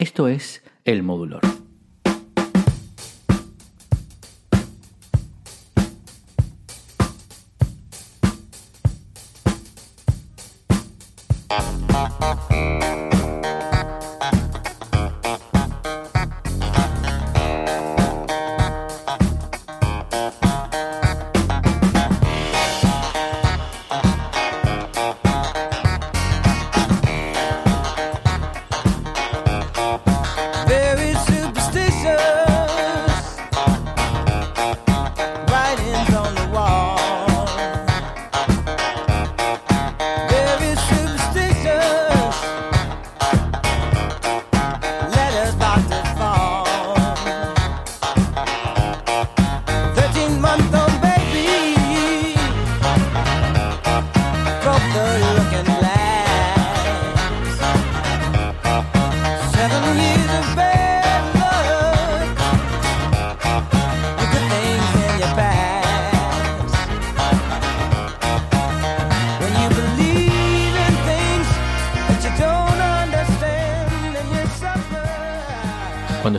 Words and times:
Esto 0.00 0.28
es 0.28 0.62
El 0.84 1.02
Modulor. 1.02 1.57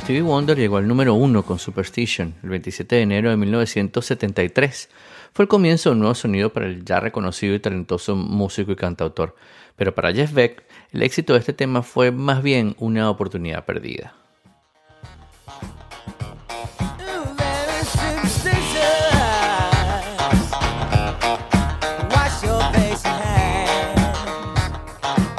Stevie 0.09 0.23
Wonder 0.23 0.57
llegó 0.57 0.77
al 0.77 0.87
número 0.87 1.13
uno 1.13 1.45
con 1.45 1.59
Superstition 1.59 2.33
el 2.41 2.49
27 2.49 2.95
de 2.95 3.01
enero 3.03 3.29
de 3.29 3.37
1973. 3.37 4.89
Fue 5.33 5.43
el 5.43 5.47
comienzo 5.47 5.89
de 5.89 5.93
un 5.93 5.99
nuevo 5.99 6.15
sonido 6.15 6.51
para 6.51 6.65
el 6.65 6.83
ya 6.83 6.99
reconocido 6.99 7.53
y 7.53 7.59
talentoso 7.59 8.15
músico 8.15 8.71
y 8.71 8.75
cantautor. 8.75 9.35
Pero 9.75 9.93
para 9.93 10.11
Jeff 10.11 10.33
Beck, 10.33 10.63
el 10.93 11.03
éxito 11.03 11.33
de 11.33 11.39
este 11.39 11.53
tema 11.53 11.83
fue 11.83 12.09
más 12.09 12.41
bien 12.41 12.75
una 12.79 13.07
oportunidad 13.07 13.65
perdida. 13.65 14.15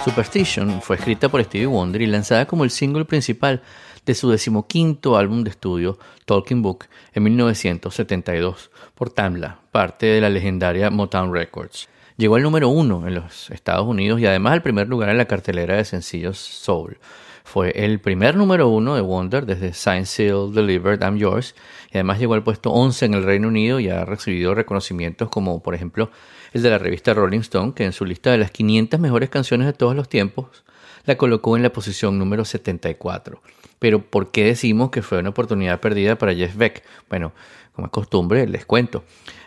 Superstition 0.05 0.81
fue 0.81 0.95
escrita 0.95 1.29
por 1.29 1.43
Stevie 1.43 1.67
Wonder 1.67 2.03
y 2.03 2.07
lanzada 2.07 2.47
como 2.47 2.63
el 2.63 2.71
single 2.71 3.05
principal 3.05 3.63
de 4.07 4.15
su 4.15 4.31
decimoquinto 4.31 5.17
álbum 5.17 5.45
de 5.45 5.51
estudio, 5.51 5.99
Talking 6.25 6.63
Book, 6.63 6.87
en 7.13 7.23
1972, 7.25 8.71
por 8.95 9.11
Tamla, 9.11 9.61
parte 9.73 10.07
de 10.07 10.21
la 10.21 10.31
legendaria 10.31 10.91
Motown 10.91 11.33
Records. 11.33 11.89
Llegó 12.17 12.37
al 12.37 12.43
número 12.43 12.69
uno 12.69 13.07
en 13.07 13.15
los 13.15 13.51
Estados 13.51 13.87
Unidos 13.87 14.21
y 14.21 14.27
además 14.27 14.53
al 14.53 14.63
primer 14.63 14.89
lugar 14.89 15.09
en 15.09 15.19
la 15.19 15.25
cartelera 15.25 15.77
de 15.77 15.85
sencillos 15.85 16.39
Soul. 16.39 16.99
Fue 17.45 17.71
el 17.71 17.99
primer 17.99 18.37
número 18.37 18.69
uno 18.69 18.95
de 18.95 19.01
Wonder 19.01 19.47
desde 19.47 19.73
Sign 19.73 20.07
Seal 20.07 20.53
Delivered 20.53 21.01
I'm 21.01 21.17
Yours 21.17 21.55
y 21.91 21.97
además 21.97 22.19
llegó 22.19 22.35
al 22.35 22.45
puesto 22.45 22.71
11 22.71 23.07
en 23.07 23.15
el 23.15 23.25
Reino 23.25 23.49
Unido 23.49 23.81
y 23.81 23.89
ha 23.89 24.05
recibido 24.05 24.55
reconocimientos 24.55 25.31
como 25.31 25.63
por 25.63 25.75
ejemplo 25.75 26.11
el 26.53 26.63
de 26.63 26.71
la 26.71 26.79
revista 26.79 27.15
Rolling 27.15 27.41
Stone 27.41 27.73
que 27.75 27.85
en 27.85 27.93
su 27.93 28.05
lista 28.05 28.31
de 28.31 28.39
las 28.39 28.51
500 28.51 29.01
mejores 29.01 29.31
canciones 29.31 29.67
de 29.67 29.73
todos 29.73 29.97
los 29.97 30.09
tiempos 30.09 30.63
la 31.11 31.17
colocó 31.17 31.57
en 31.57 31.65
la 31.65 31.73
posición 31.73 32.19
número 32.21 32.45
74. 32.45 33.43
Pero 33.81 34.01
¿por 34.01 34.31
qué 34.31 34.45
decimos 34.45 34.91
que 34.91 35.03
fue 35.03 35.19
una 35.19 35.31
oportunidad 35.31 35.81
perdida 35.81 36.17
para 36.17 36.33
Jeff 36.33 36.55
Beck? 36.55 36.85
Bueno, 37.09 37.33
como 37.73 37.87
es 37.87 37.91
costumbre, 37.91 38.47
les 38.47 38.65
cuento. 38.65 39.03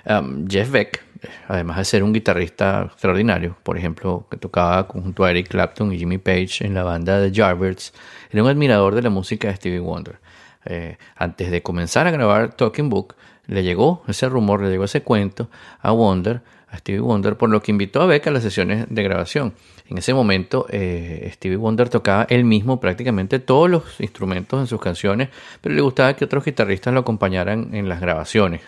Um, 0.06 0.46
Jeff 0.50 0.69
Beck, 0.72 1.01
además 1.47 1.78
de 1.78 1.85
ser 1.85 2.03
un 2.03 2.12
guitarrista 2.12 2.90
extraordinario, 2.91 3.56
por 3.63 3.78
ejemplo, 3.78 4.28
que 4.29 4.35
tocaba 4.35 4.84
junto 4.84 5.24
a 5.24 5.31
Eric 5.31 5.47
Clapton 5.47 5.94
y 5.94 6.00
Jimmy 6.00 6.18
Page 6.18 6.66
en 6.66 6.74
la 6.74 6.84
banda 6.84 7.22
de 7.22 7.31
Jarberts, 7.34 7.94
era 8.30 8.44
un 8.44 8.50
admirador 8.50 8.94
de 8.94 9.03
la 9.03 9.09
música 9.09 9.47
de 9.47 9.56
Stevie 9.56 9.80
Wonder. 9.80 10.19
Eh, 10.66 10.97
antes 11.16 11.50
de 11.50 11.62
comenzar 11.62 12.07
a 12.07 12.12
grabar 12.12 12.56
Talking 12.56 12.90
Book, 12.90 13.16
le 13.47 13.63
llegó 13.63 14.03
ese 14.09 14.28
rumor, 14.28 14.62
le 14.62 14.69
llegó 14.69 14.84
ese 14.84 15.01
cuento 15.01 15.50
a 15.80 15.91
Wonder 15.91 16.41
a 16.68 16.80
Stevie 16.80 17.00
Wonder, 17.00 17.38
por 17.38 17.50
lo 17.50 17.62
que 17.62 17.72
invitó 17.72 18.01
a 18.01 18.07
Beck 18.07 18.28
a 18.28 18.31
las 18.31 18.44
sesiones 18.44 18.88
de 18.90 19.03
grabación. 19.03 19.53
En 19.90 19.98
ese 19.98 20.14
momento, 20.14 20.66
eh, 20.70 21.30
Stevie 21.34 21.58
Wonder 21.58 21.90
tocaba 21.90 22.26
él 22.30 22.46
mismo 22.46 22.80
prácticamente 22.80 23.40
todos 23.40 23.70
los 23.70 24.00
instrumentos 24.00 24.60
en 24.60 24.68
sus 24.68 24.80
canciones, 24.80 25.30
pero 25.62 25.76
le 25.76 25.82
gustaba 25.82 26.16
que 26.16 26.26
otros 26.26 26.46
guitarristas 26.46 26.94
lo 26.94 27.02
acompañaran 27.02 27.74
en 27.74 27.90
las 27.90 28.00
grabaciones. 28.00 28.62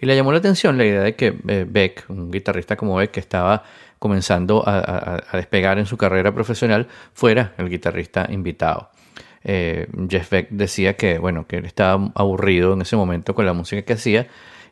Y 0.00 0.06
le 0.06 0.16
llamó 0.16 0.32
la 0.32 0.38
atención 0.38 0.76
la 0.76 0.84
idea 0.84 1.02
de 1.02 1.14
que 1.14 1.38
eh, 1.48 1.66
Beck, 1.68 2.04
un 2.08 2.30
guitarrista 2.30 2.76
como 2.76 2.96
Beck, 2.96 3.12
que 3.12 3.20
estaba 3.20 3.62
comenzando 3.98 4.62
a, 4.66 5.22
despegar 5.32 5.78
en 5.78 5.86
su 5.86 5.96
carrera 5.96 6.34
profesional, 6.34 6.86
fuera 7.14 7.54
el 7.56 7.70
guitarrista 7.70 8.26
invitado. 8.30 8.90
Eh, 9.42 9.86
Jeff 10.08 10.28
Beck 10.30 10.48
decía 10.50 10.96
que, 10.96 11.18
bueno, 11.18 11.46
que 11.46 11.56
él 11.56 11.64
estaba 11.64 12.12
aburrido 12.14 12.74
en 12.74 12.82
ese 12.82 12.96
momento 12.96 13.34
con 13.34 13.46
la 13.46 13.52
música 13.52 13.82
que 13.82 13.94
hacía 13.94 14.26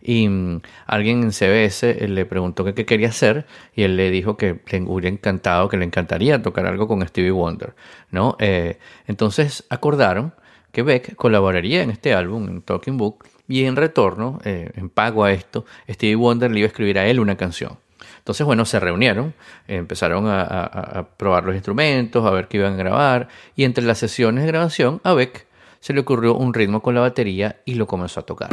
y 0.04 0.28
mm, 0.28 0.60
alguien 0.86 1.22
en 1.22 1.32
CBS 1.32 2.04
eh, 2.04 2.08
le 2.08 2.26
preguntó 2.26 2.62
qué 2.64 2.84
quería 2.84 3.08
hacer 3.08 3.46
y 3.74 3.82
él 3.82 3.96
le 3.96 4.10
dijo 4.10 4.36
que 4.36 4.60
le 4.70 4.82
hubiera 4.82 5.08
encantado, 5.08 5.68
que 5.68 5.78
le 5.78 5.86
encantaría 5.86 6.40
tocar 6.42 6.66
algo 6.66 6.86
con 6.86 7.04
Stevie 7.08 7.30
Wonder, 7.30 7.74
¿no? 8.10 8.36
Eh, 8.38 8.78
entonces 9.06 9.64
acordaron 9.70 10.34
que 10.70 10.82
Beck 10.82 11.16
colaboraría 11.16 11.82
en 11.82 11.90
este 11.90 12.14
álbum, 12.14 12.48
en 12.48 12.62
Talking 12.62 12.98
Book, 12.98 13.24
y 13.48 13.64
en 13.64 13.76
retorno, 13.76 14.40
eh, 14.44 14.70
en 14.74 14.90
pago 14.90 15.24
a 15.24 15.32
esto, 15.32 15.64
Stevie 15.88 16.16
Wonder 16.16 16.50
le 16.50 16.60
iba 16.60 16.66
a 16.66 16.68
escribir 16.68 16.98
a 16.98 17.06
él 17.06 17.20
una 17.20 17.36
canción. 17.36 17.78
Entonces, 18.18 18.46
bueno, 18.46 18.64
se 18.64 18.80
reunieron, 18.80 19.34
empezaron 19.68 20.26
a, 20.26 20.42
a, 20.42 21.08
probar 21.16 21.44
los 21.44 21.54
instrumentos, 21.54 22.24
a 22.24 22.30
ver 22.30 22.48
qué 22.48 22.56
iban 22.56 22.72
a 22.72 22.76
grabar, 22.76 23.28
y 23.54 23.64
entre 23.64 23.84
las 23.84 23.98
sesiones 23.98 24.44
de 24.44 24.48
grabación 24.48 25.00
a 25.04 25.12
Beck 25.12 25.46
se 25.80 25.92
le 25.92 26.00
ocurrió 26.00 26.34
un 26.34 26.54
ritmo 26.54 26.80
con 26.80 26.94
la 26.94 27.02
batería 27.02 27.60
y 27.66 27.74
lo 27.74 27.86
comenzó 27.86 28.20
a 28.20 28.22
tocar. 28.24 28.48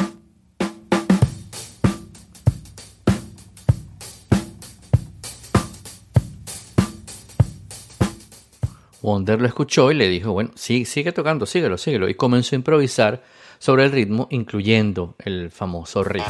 Wonder 9.01 9.41
lo 9.41 9.47
escuchó 9.47 9.91
y 9.91 9.95
le 9.95 10.07
dijo, 10.07 10.31
bueno, 10.31 10.51
sigue, 10.55 10.85
sigue 10.85 11.11
tocando, 11.11 11.45
síguelo, 11.45 11.77
síguelo. 11.77 12.07
Y 12.09 12.15
comenzó 12.15 12.55
a 12.55 12.57
improvisar 12.57 13.23
sobre 13.57 13.85
el 13.85 13.91
ritmo, 13.91 14.27
incluyendo 14.31 15.15
el 15.19 15.51
famoso 15.51 16.03
riff. 16.03 16.25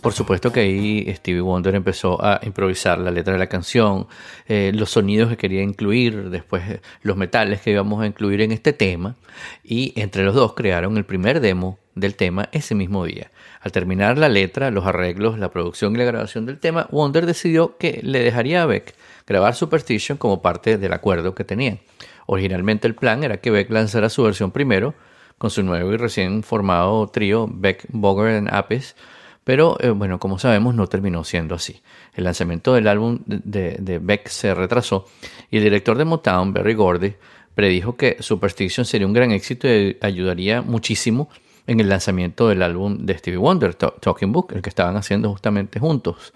Por 0.00 0.14
supuesto 0.14 0.50
que 0.50 0.60
ahí 0.60 1.14
Stevie 1.16 1.42
Wonder 1.42 1.74
empezó 1.74 2.24
a 2.24 2.40
improvisar 2.42 2.98
la 2.98 3.10
letra 3.10 3.34
de 3.34 3.38
la 3.38 3.48
canción, 3.48 4.06
eh, 4.46 4.72
los 4.74 4.90
sonidos 4.90 5.28
que 5.28 5.36
quería 5.36 5.62
incluir, 5.62 6.30
después 6.30 6.62
eh, 6.66 6.80
los 7.02 7.16
metales 7.18 7.60
que 7.60 7.72
íbamos 7.72 8.00
a 8.00 8.06
incluir 8.06 8.40
en 8.40 8.52
este 8.52 8.72
tema, 8.72 9.16
y 9.62 9.92
entre 10.00 10.24
los 10.24 10.34
dos 10.34 10.54
crearon 10.54 10.96
el 10.96 11.04
primer 11.04 11.40
demo 11.40 11.78
del 11.94 12.14
tema 12.14 12.48
ese 12.52 12.74
mismo 12.74 13.04
día. 13.04 13.30
Al 13.60 13.72
terminar 13.72 14.18
la 14.18 14.28
letra, 14.28 14.70
los 14.70 14.86
arreglos, 14.86 15.38
la 15.38 15.50
producción 15.50 15.94
y 15.94 15.98
la 15.98 16.04
grabación 16.04 16.46
del 16.46 16.58
tema, 16.58 16.88
Wonder 16.90 17.26
decidió 17.26 17.76
que 17.76 18.00
le 18.02 18.20
dejaría 18.20 18.62
a 18.62 18.66
Beck 18.66 18.94
grabar 19.26 19.54
Superstition 19.54 20.16
como 20.16 20.42
parte 20.42 20.78
del 20.78 20.92
acuerdo 20.92 21.34
que 21.34 21.44
tenían. 21.44 21.80
Originalmente 22.26 22.86
el 22.86 22.94
plan 22.94 23.24
era 23.24 23.38
que 23.38 23.50
Beck 23.50 23.70
lanzara 23.70 24.08
su 24.08 24.22
versión 24.22 24.50
primero, 24.50 24.94
con 25.38 25.50
su 25.50 25.62
nuevo 25.62 25.92
y 25.92 25.96
recién 25.96 26.42
formado 26.42 27.06
trío 27.08 27.48
Beck, 27.50 27.86
Boger 27.90 28.36
and 28.36 28.48
Apis, 28.52 28.96
pero 29.44 29.78
eh, 29.80 29.90
bueno, 29.90 30.18
como 30.18 30.38
sabemos, 30.38 30.74
no 30.74 30.88
terminó 30.88 31.24
siendo 31.24 31.54
así. 31.54 31.80
El 32.14 32.24
lanzamiento 32.24 32.74
del 32.74 32.86
álbum 32.86 33.20
de, 33.24 33.98
Beck 34.02 34.28
se 34.28 34.54
retrasó 34.54 35.06
y 35.50 35.56
el 35.56 35.62
director 35.62 35.96
de 35.96 36.04
Motown, 36.04 36.52
Berry 36.52 36.74
Gordy, 36.74 37.14
predijo 37.54 37.96
que 37.96 38.18
Superstition 38.20 38.84
sería 38.84 39.06
un 39.06 39.14
gran 39.14 39.32
éxito 39.32 39.66
y 39.66 39.96
ayudaría 40.02 40.60
muchísimo 40.60 41.30
en 41.68 41.80
el 41.80 41.88
lanzamiento 41.88 42.48
del 42.48 42.62
álbum 42.62 43.04
de 43.04 43.16
Stevie 43.16 43.38
Wonder, 43.38 43.74
Talking 43.74 44.32
Book, 44.32 44.52
el 44.54 44.62
que 44.62 44.70
estaban 44.70 44.96
haciendo 44.96 45.30
justamente 45.30 45.78
juntos. 45.78 46.32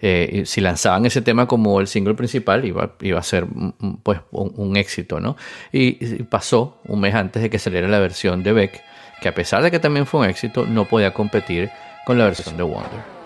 Eh, 0.00 0.42
si 0.44 0.60
lanzaban 0.60 1.06
ese 1.06 1.22
tema 1.22 1.46
como 1.46 1.80
el 1.80 1.86
single 1.86 2.14
principal, 2.14 2.64
iba, 2.64 2.94
iba 3.00 3.20
a 3.20 3.22
ser 3.22 3.46
pues, 4.02 4.18
un, 4.32 4.76
éxito, 4.76 5.20
¿no? 5.20 5.36
y, 5.72 6.24
pasó 6.24 6.80
un 6.88 7.00
mes 7.00 7.14
antes 7.14 7.40
de 7.40 7.48
que 7.48 7.60
saliera 7.60 7.86
la 7.86 8.00
versión 8.00 8.42
de 8.42 8.52
Beck, 8.52 8.82
que 9.20 9.28
a 9.28 9.34
pesar 9.34 9.62
de 9.62 9.70
que 9.70 9.78
también 9.78 10.04
fue 10.04 10.20
un 10.22 10.26
éxito, 10.26 10.66
no 10.66 10.86
podía 10.86 11.14
competir 11.14 11.70
con 12.04 12.18
la 12.18 12.24
versión 12.24 12.56
de 12.56 12.64
Wonder. 12.64 13.21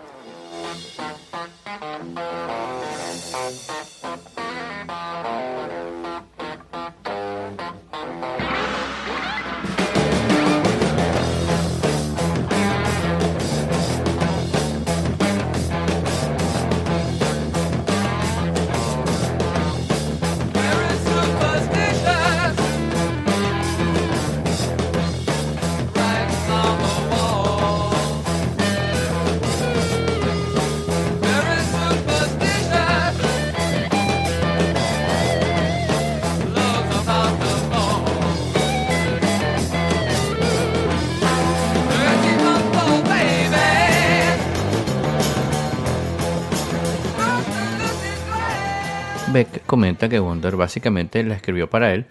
Que 49.97 50.19
Wonder 50.19 50.57
básicamente 50.57 51.23
la 51.25 51.35
escribió 51.35 51.69
para 51.69 51.93
él, 51.93 52.07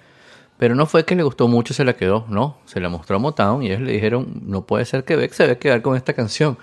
pero 0.58 0.76
no 0.76 0.86
fue 0.86 1.06
que 1.06 1.16
le 1.16 1.24
gustó 1.24 1.48
mucho 1.48 1.74
y 1.74 1.76
se 1.76 1.86
la 1.86 1.94
quedó, 1.94 2.26
no, 2.30 2.58
se 2.66 2.80
la 2.80 2.90
mostró 2.90 3.18
a 3.18 3.20
Motown 3.20 3.64
y 3.64 3.68
ellos 3.68 3.82
le 3.82 3.92
dijeron, 3.92 4.42
no 4.46 4.66
puede 4.66 4.86
ser 4.86 5.04
que 5.04 5.16
Beck 5.16 5.34
se 5.34 5.44
vaya 5.44 5.60
quedar 5.60 5.82
con 5.82 5.96
esta 5.96 6.14
canción. 6.14 6.58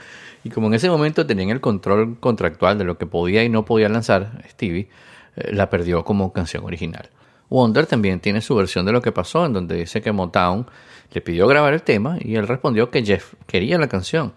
Y 0.44 0.50
como 0.50 0.66
en 0.66 0.74
ese 0.74 0.90
momento 0.90 1.26
tenían 1.26 1.50
el 1.50 1.60
control 1.60 2.18
contractual 2.18 2.78
de 2.78 2.84
lo 2.84 2.98
que 2.98 3.06
podía 3.06 3.44
y 3.44 3.48
no 3.48 3.64
podía 3.64 3.88
lanzar 3.88 4.42
Stevie, 4.50 4.88
eh, 5.36 5.52
la 5.52 5.70
perdió 5.70 6.04
como 6.04 6.32
canción 6.32 6.64
original. 6.64 7.08
Wonder 7.48 7.86
también 7.86 8.18
tiene 8.18 8.40
su 8.40 8.54
versión 8.56 8.86
de 8.86 8.92
lo 8.92 9.02
que 9.02 9.12
pasó, 9.12 9.46
en 9.46 9.52
donde 9.52 9.76
dice 9.76 10.00
que 10.00 10.10
Motown 10.10 10.66
le 11.12 11.20
pidió 11.20 11.46
grabar 11.46 11.74
el 11.74 11.82
tema 11.82 12.16
y 12.18 12.36
él 12.36 12.48
respondió 12.48 12.90
que 12.90 13.04
Jeff 13.04 13.34
quería 13.46 13.78
la 13.78 13.88
canción. 13.88 14.32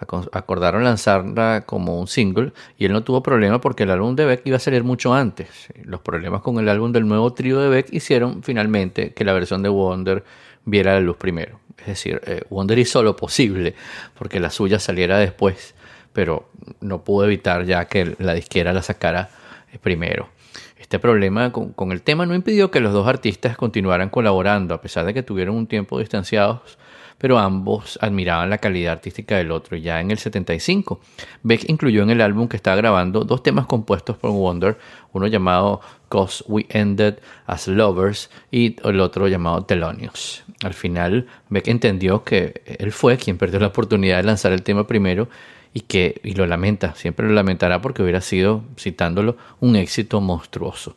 Acordaron 0.00 0.84
lanzarla 0.84 1.64
como 1.66 1.98
un 1.98 2.06
single 2.06 2.52
y 2.78 2.84
él 2.84 2.92
no 2.92 3.02
tuvo 3.02 3.22
problema 3.22 3.60
porque 3.60 3.82
el 3.82 3.90
álbum 3.90 4.14
de 4.14 4.26
Beck 4.26 4.42
iba 4.44 4.56
a 4.56 4.60
salir 4.60 4.84
mucho 4.84 5.12
antes. 5.12 5.48
Los 5.82 6.00
problemas 6.00 6.42
con 6.42 6.58
el 6.58 6.68
álbum 6.68 6.92
del 6.92 7.06
nuevo 7.06 7.32
trío 7.32 7.60
de 7.60 7.68
Beck 7.68 7.92
hicieron 7.92 8.42
finalmente 8.42 9.12
que 9.12 9.24
la 9.24 9.32
versión 9.32 9.62
de 9.62 9.68
Wonder 9.68 10.24
viera 10.64 10.94
la 10.94 11.00
luz 11.00 11.16
primero. 11.16 11.60
Es 11.78 11.86
decir, 11.86 12.20
eh, 12.26 12.42
Wonder 12.50 12.78
hizo 12.78 13.02
lo 13.02 13.16
posible 13.16 13.74
porque 14.16 14.40
la 14.40 14.50
suya 14.50 14.78
saliera 14.78 15.18
después, 15.18 15.74
pero 16.12 16.48
no 16.80 17.02
pudo 17.02 17.24
evitar 17.24 17.64
ya 17.64 17.84
que 17.86 18.14
la 18.18 18.34
disquera 18.34 18.72
la 18.72 18.82
sacara 18.82 19.30
eh, 19.72 19.78
primero. 19.78 20.28
Este 20.76 20.98
problema 20.98 21.52
con, 21.52 21.92
el 21.92 22.02
tema 22.02 22.24
no 22.24 22.34
impidió 22.34 22.70
que 22.70 22.80
los 22.80 22.92
dos 22.92 23.06
artistas 23.06 23.56
continuaran 23.56 24.08
colaborando, 24.08 24.74
a 24.74 24.80
pesar 24.80 25.04
de 25.04 25.12
que 25.12 25.22
tuvieron 25.22 25.54
un 25.54 25.66
tiempo 25.66 25.98
distanciados, 25.98 26.78
pero 27.18 27.38
ambos 27.38 27.98
admiraban 28.00 28.48
la 28.48 28.58
calidad 28.58 28.92
artística 28.92 29.36
del 29.36 29.50
otro. 29.50 29.76
Ya 29.76 30.00
en 30.00 30.10
el 30.10 30.18
75, 30.18 31.00
Beck 31.42 31.68
incluyó 31.68 32.02
en 32.02 32.10
el 32.10 32.20
álbum 32.20 32.48
que 32.48 32.56
estaba 32.56 32.76
grabando 32.76 33.24
dos 33.24 33.42
temas 33.42 33.66
compuestos 33.66 34.16
por 34.16 34.30
Wonder, 34.30 34.78
uno 35.12 35.26
llamado 35.26 35.80
Cause 36.08 36.44
We 36.46 36.66
Ended 36.70 37.16
as 37.46 37.68
Lovers 37.68 38.30
y 38.50 38.76
el 38.84 39.00
otro 39.00 39.28
llamado 39.28 39.64
Thelonious. 39.64 40.44
Al 40.62 40.74
final, 40.74 41.26
Beck 41.50 41.68
entendió 41.68 42.24
que 42.24 42.62
él 42.78 42.92
fue 42.92 43.16
quien 43.16 43.36
perdió 43.36 43.60
la 43.60 43.68
oportunidad 43.68 44.18
de 44.18 44.22
lanzar 44.22 44.52
el 44.52 44.62
tema 44.62 44.86
primero 44.86 45.28
y 45.74 45.80
que 45.80 46.20
y 46.24 46.34
lo 46.34 46.46
lamenta, 46.46 46.94
siempre 46.94 47.26
lo 47.26 47.34
lamentará 47.34 47.80
porque 47.80 48.02
hubiera 48.02 48.20
sido, 48.20 48.62
citándolo, 48.78 49.36
un 49.60 49.76
éxito 49.76 50.20
monstruoso. 50.20 50.96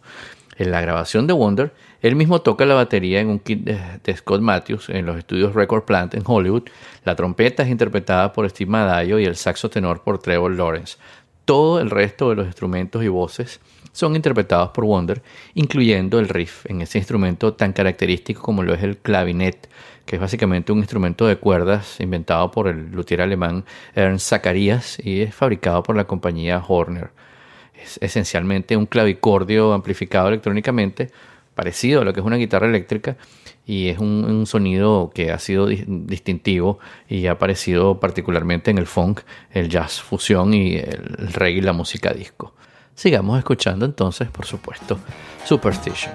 En 0.61 0.69
la 0.69 0.79
grabación 0.79 1.25
de 1.25 1.33
Wonder, 1.33 1.73
él 2.03 2.15
mismo 2.15 2.43
toca 2.43 2.65
la 2.65 2.75
batería 2.75 3.19
en 3.19 3.29
un 3.29 3.39
kit 3.39 3.63
de, 3.63 4.15
Scott 4.15 4.41
Matthews 4.41 4.89
en 4.89 5.07
los 5.07 5.17
estudios 5.17 5.55
Record 5.55 5.85
Plant 5.85 6.13
en 6.13 6.21
Hollywood. 6.23 6.69
La 7.03 7.15
trompeta 7.15 7.63
es 7.63 7.69
interpretada 7.69 8.31
por 8.31 8.47
Steve 8.47 8.69
Madayo 8.69 9.17
y 9.17 9.25
el 9.25 9.35
saxo 9.35 9.71
tenor 9.71 10.03
por 10.03 10.19
Trevor 10.19 10.51
Lawrence. 10.51 10.99
Todo 11.45 11.81
el 11.81 11.89
resto 11.89 12.29
de 12.29 12.35
los 12.35 12.45
instrumentos 12.45 13.03
y 13.03 13.07
voces 13.07 13.59
son 13.91 14.15
interpretados 14.15 14.69
por 14.69 14.85
Wonder, 14.85 15.23
incluyendo 15.55 16.19
el 16.19 16.29
riff 16.29 16.63
en 16.67 16.81
ese 16.81 16.99
instrumento 16.99 17.55
tan 17.55 17.73
característico 17.73 18.43
como 18.43 18.61
lo 18.61 18.75
es 18.75 18.83
el 18.83 18.99
clavinet, 18.99 19.67
que 20.05 20.17
es 20.17 20.21
básicamente 20.21 20.71
un 20.71 20.77
instrumento 20.77 21.25
de 21.25 21.37
cuerdas 21.37 21.99
inventado 21.99 22.51
por 22.51 22.67
el 22.67 22.91
luthier 22.91 23.23
alemán 23.23 23.65
Ernst 23.95 24.29
Zacharias 24.29 24.99
y 25.03 25.21
es 25.21 25.33
fabricado 25.33 25.81
por 25.81 25.95
la 25.95 26.05
compañía 26.05 26.63
Horner. 26.67 27.09
Es 27.83 27.99
esencialmente 28.01 28.77
un 28.77 28.85
clavicordio 28.85 29.73
amplificado 29.73 30.27
electrónicamente, 30.27 31.11
parecido 31.55 32.01
a 32.01 32.05
lo 32.05 32.13
que 32.13 32.19
es 32.19 32.25
una 32.25 32.37
guitarra 32.37 32.67
eléctrica, 32.67 33.17
y 33.65 33.89
es 33.89 33.99
un, 33.99 34.45
sonido 34.47 35.11
que 35.13 35.31
ha 35.31 35.39
sido 35.39 35.67
distintivo 35.67 36.79
y 37.07 37.27
ha 37.27 37.33
aparecido 37.33 37.99
particularmente 37.99 38.71
en 38.71 38.77
el 38.77 38.87
funk, 38.87 39.21
el 39.51 39.69
jazz 39.69 40.01
fusión 40.01 40.53
y 40.53 40.75
el 40.75 41.31
reggae 41.31 41.59
y 41.59 41.61
la 41.61 41.73
música 41.73 42.11
disco. 42.11 42.53
Sigamos 42.95 43.37
escuchando 43.37 43.85
entonces, 43.85 44.29
por 44.29 44.45
supuesto, 44.45 44.99
Superstition. 45.45 46.13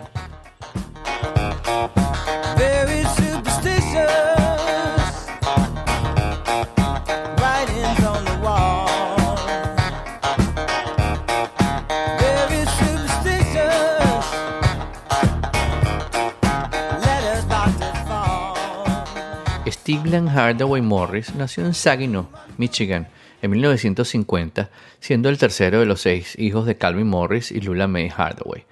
Stiglan 19.87 20.27
Hardaway 20.27 20.83
Morris 20.83 21.33
nació 21.37 21.65
en 21.65 21.73
Saginaw, 21.73 22.27
Michigan, 22.59 23.07
en 23.41 23.53
1950, 23.53 24.69
siendo 24.99 25.29
el 25.29 25.39
tercero 25.39 25.79
de 25.79 25.87
los 25.87 26.01
seis 26.01 26.37
hijos 26.41 26.67
de 26.67 26.77
Calvin 26.77 27.07
Morris 27.07 27.53
y 27.53 27.61
Lula 27.61 27.87
May 27.87 28.09
Hardaway. 28.09 28.65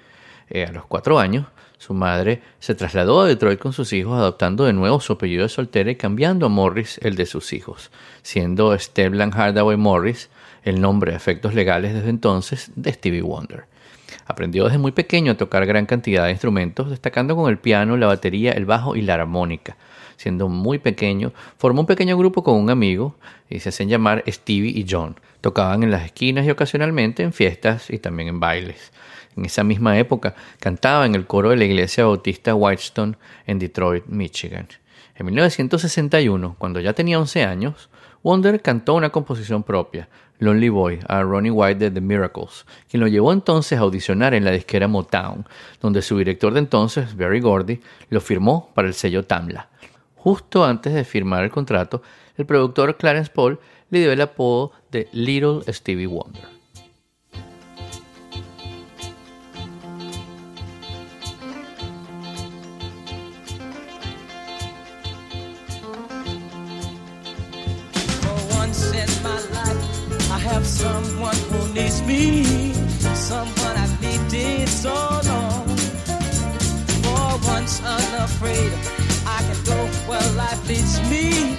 Eh, 0.51 0.65
a 0.65 0.73
los 0.73 0.87
cuatro 0.87 1.21
años, 1.21 1.47
su 1.79 1.95
madre 1.95 2.43
se 2.59 2.75
trasladó 2.75 3.21
a 3.21 3.29
Detroit 3.29 3.61
con 3.61 3.73
sus 3.73 3.93
hijos, 3.93 4.19
adoptando 4.19 4.65
de 4.65 4.73
nuevo 4.73 4.99
su 4.99 5.13
apellido 5.13 5.45
de 5.45 5.51
soltera 5.51 5.89
y 5.93 5.95
cambiando 5.95 6.47
a 6.47 6.49
Morris 6.49 6.99
el 7.01 7.15
de 7.15 7.27
sus 7.27 7.53
hijos, 7.53 7.93
siendo 8.23 8.77
Steblan 8.77 9.31
Hardaway 9.31 9.77
Morris 9.77 10.31
el 10.65 10.81
nombre 10.81 11.13
a 11.13 11.17
efectos 11.17 11.55
legales 11.55 11.95
desde 11.95 12.11
entonces 12.11 12.73
de 12.75 12.93
Stevie 12.93 13.23
Wonder. 13.23 13.67
Aprendió 14.27 14.65
desde 14.65 14.79
muy 14.79 14.91
pequeño 14.91 15.31
a 15.31 15.37
tocar 15.37 15.65
gran 15.65 15.87
cantidad 15.87 16.25
de 16.25 16.33
instrumentos, 16.33 16.91
destacando 16.91 17.37
con 17.37 17.49
el 17.49 17.59
piano, 17.59 17.97
la 17.97 18.09
batería, 18.09 18.51
el 18.51 18.65
bajo 18.65 18.97
y 18.97 19.03
la 19.03 19.15
armónica 19.15 19.77
siendo 20.17 20.49
muy 20.49 20.79
pequeño, 20.79 21.33
formó 21.59 21.81
un 21.81 21.87
pequeño 21.87 22.17
grupo 22.17 22.43
con 22.43 22.57
un 22.57 22.71
amigo 22.71 23.17
y 23.49 23.61
se 23.61 23.69
hacen 23.69 23.89
llamar 23.89 24.25
Stevie 24.27 24.79
y 24.79 24.87
John. 24.89 25.17
Tocaban 25.41 25.83
en 25.83 25.91
las 25.91 26.05
esquinas 26.05 26.47
y 26.47 26.51
ocasionalmente 26.51 27.23
en 27.23 27.33
fiestas 27.33 27.91
y 27.91 27.99
también 27.99 28.29
en 28.29 28.41
bailes. 28.41 28.93
En 29.37 29.45
esa 29.45 29.65
misma 29.65 29.99
época 29.99 30.35
cantaba 30.61 31.07
en 31.07 31.15
el 31.15 31.27
coro 31.27 31.51
de 31.51 31.57
la 31.57 31.65
iglesia 31.65 32.05
bautista 32.05 32.55
Whitestone 32.55 33.17
en 33.47 33.59
Detroit, 33.59 34.07
Michigan. 34.07 34.69
En 35.17 35.27
1961, 35.27 36.57
cuando 36.59 36.81
ya 36.81 36.93
tenía 36.93 37.19
11 37.19 37.45
años, 37.45 37.89
Wonder 38.23 38.63
cantó 38.63 38.95
una 38.95 39.11
composición 39.11 39.63
propia, 39.63 40.09
Lonely 40.39 40.69
Boy, 40.69 40.99
a 41.09 41.23
Ronnie 41.23 41.51
White 41.51 41.79
de 41.79 41.91
The 41.91 42.01
Miracles, 42.01 42.67
quien 42.89 43.01
lo 43.01 43.07
llevó 43.07 43.33
entonces 43.33 43.79
a 43.79 43.83
audicionar 43.83 44.35
en 44.35 44.45
la 44.45 44.51
disquera 44.51 44.89
Motown, 44.89 45.47
donde 45.81 46.03
su 46.03 46.19
director 46.19 46.53
de 46.53 46.61
entonces, 46.61 47.17
Barry 47.17 47.41
Gordy, 47.41 47.81
lo 48.11 48.21
firmó 48.21 48.71
para 48.75 48.89
el 48.89 48.95
sello 48.95 49.25
Tamla. 49.25 49.69
Justo 50.25 50.65
antes 50.65 50.95
de 50.95 51.05
firmar 51.05 51.45
el 51.45 51.51
contrato, 51.51 52.01
el 52.39 52.47
productor 52.47 52.97
Clarence 52.97 53.31
Paul 53.31 53.61
le 53.91 53.99
dio 54.01 54.11
el 54.11 54.23
apodo 54.23 54.73
de 54.91 55.07
Little 55.13 55.71
Stevie 55.71 56.07
Wonder. 56.07 56.49
someone. 70.65 71.35
For 71.45 71.65
once 77.51 78.94
can 79.47 79.61
go 79.65 79.79
where 80.09 80.29
life 80.33 80.69
leads 80.69 81.01
me. 81.11 81.57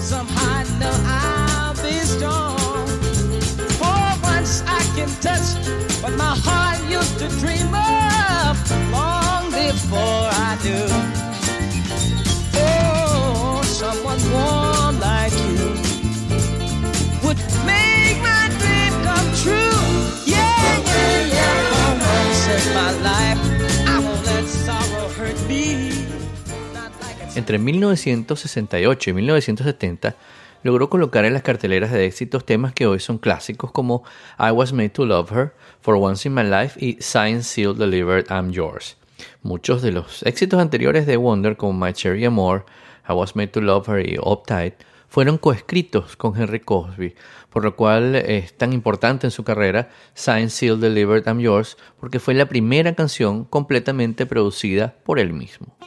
Somehow 0.00 0.60
I 0.60 0.64
know 0.80 0.96
I'll 1.04 1.74
be 1.82 1.96
strong. 2.14 2.86
For 3.80 4.00
once 4.22 4.62
I 4.66 4.82
can 4.96 5.10
touch 5.20 5.48
what 6.02 6.14
my 6.16 6.34
heart 6.46 6.78
used 6.90 7.18
to 7.20 7.28
dream 7.40 7.68
of 7.74 8.54
long 8.92 9.50
before 9.50 10.24
I 10.48 10.58
do. 10.62 10.78
Oh, 12.54 13.62
someone 13.64 14.20
warm 14.32 15.00
like 15.00 15.32
you 15.48 15.68
would 17.24 17.40
make 17.66 18.18
my 18.22 18.44
dream 18.60 18.92
come 19.06 19.28
true. 19.42 19.78
Yeah, 20.26 20.68
yeah, 20.92 21.36
yeah. 21.36 21.56
For 21.70 21.90
once 22.12 22.42
in 22.54 22.74
my 22.74 22.92
life, 23.10 23.40
Entre 27.38 27.56
1968 27.56 29.10
y 29.10 29.12
1970 29.12 30.16
logró 30.64 30.90
colocar 30.90 31.24
en 31.24 31.34
las 31.34 31.44
carteleras 31.44 31.92
de 31.92 32.04
éxitos 32.04 32.44
temas 32.44 32.72
que 32.72 32.88
hoy 32.88 32.98
son 32.98 33.18
clásicos 33.18 33.70
como 33.70 34.02
I 34.40 34.50
Was 34.50 34.72
Made 34.72 34.88
to 34.88 35.06
Love 35.06 35.30
Her, 35.30 35.52
For 35.80 35.94
Once 35.94 36.26
in 36.26 36.34
My 36.34 36.42
Life 36.42 36.84
y 36.84 37.00
Sign 37.00 37.44
Seal 37.44 37.78
Delivered 37.78 38.26
I'm 38.28 38.50
Yours. 38.50 38.96
Muchos 39.42 39.82
de 39.82 39.92
los 39.92 40.24
éxitos 40.24 40.58
anteriores 40.58 41.06
de 41.06 41.16
Wonder 41.16 41.56
como 41.56 41.86
My 41.86 41.92
Cherry 41.92 42.24
Amor, 42.24 42.66
I 43.08 43.12
Was 43.12 43.36
Made 43.36 43.46
to 43.48 43.60
Love 43.60 43.88
Her 43.88 44.04
y 44.04 44.18
Uptight 44.18 44.74
fueron 45.08 45.38
coescritos 45.38 46.16
con 46.16 46.36
Henry 46.36 46.58
Cosby, 46.58 47.14
por 47.50 47.62
lo 47.62 47.76
cual 47.76 48.16
es 48.16 48.52
tan 48.54 48.72
importante 48.72 49.28
en 49.28 49.30
su 49.30 49.44
carrera 49.44 49.90
Sign 50.12 50.50
Seal 50.50 50.80
Delivered 50.80 51.28
I'm 51.28 51.38
Yours 51.38 51.76
porque 52.00 52.18
fue 52.18 52.34
la 52.34 52.46
primera 52.46 52.96
canción 52.96 53.44
completamente 53.44 54.26
producida 54.26 54.96
por 55.04 55.20
él 55.20 55.32
mismo. 55.32 55.78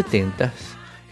70 0.00 0.50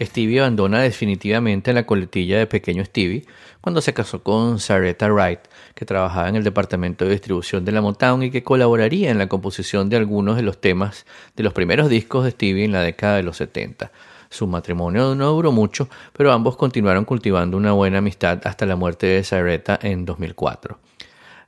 Stevie 0.01 0.39
abandona 0.39 0.81
definitivamente 0.81 1.73
la 1.73 1.85
coletilla 1.85 2.39
de 2.39 2.47
Pequeño 2.47 2.83
Stevie 2.83 3.27
cuando 3.61 3.81
se 3.81 3.93
casó 3.93 4.23
con 4.23 4.59
Saretta 4.59 5.11
Wright, 5.11 5.41
que 5.75 5.85
trabajaba 5.85 6.27
en 6.27 6.37
el 6.37 6.43
departamento 6.43 7.05
de 7.05 7.11
distribución 7.11 7.65
de 7.65 7.71
la 7.71 7.81
Motown 7.81 8.23
y 8.23 8.31
que 8.31 8.41
colaboraría 8.41 9.11
en 9.11 9.19
la 9.19 9.27
composición 9.27 9.89
de 9.89 9.97
algunos 9.97 10.37
de 10.37 10.41
los 10.41 10.59
temas 10.59 11.05
de 11.35 11.43
los 11.43 11.53
primeros 11.53 11.87
discos 11.87 12.23
de 12.23 12.31
Stevie 12.31 12.65
en 12.65 12.71
la 12.71 12.81
década 12.81 13.17
de 13.17 13.23
los 13.23 13.37
70. 13.37 13.91
Su 14.31 14.47
matrimonio 14.47 15.13
no 15.13 15.33
duró 15.33 15.51
mucho, 15.51 15.87
pero 16.13 16.31
ambos 16.31 16.57
continuaron 16.57 17.05
cultivando 17.05 17.57
una 17.57 17.73
buena 17.73 17.99
amistad 17.99 18.41
hasta 18.45 18.65
la 18.65 18.75
muerte 18.75 19.05
de 19.05 19.23
Saretta 19.23 19.77
en 19.83 20.03
2004. 20.03 20.79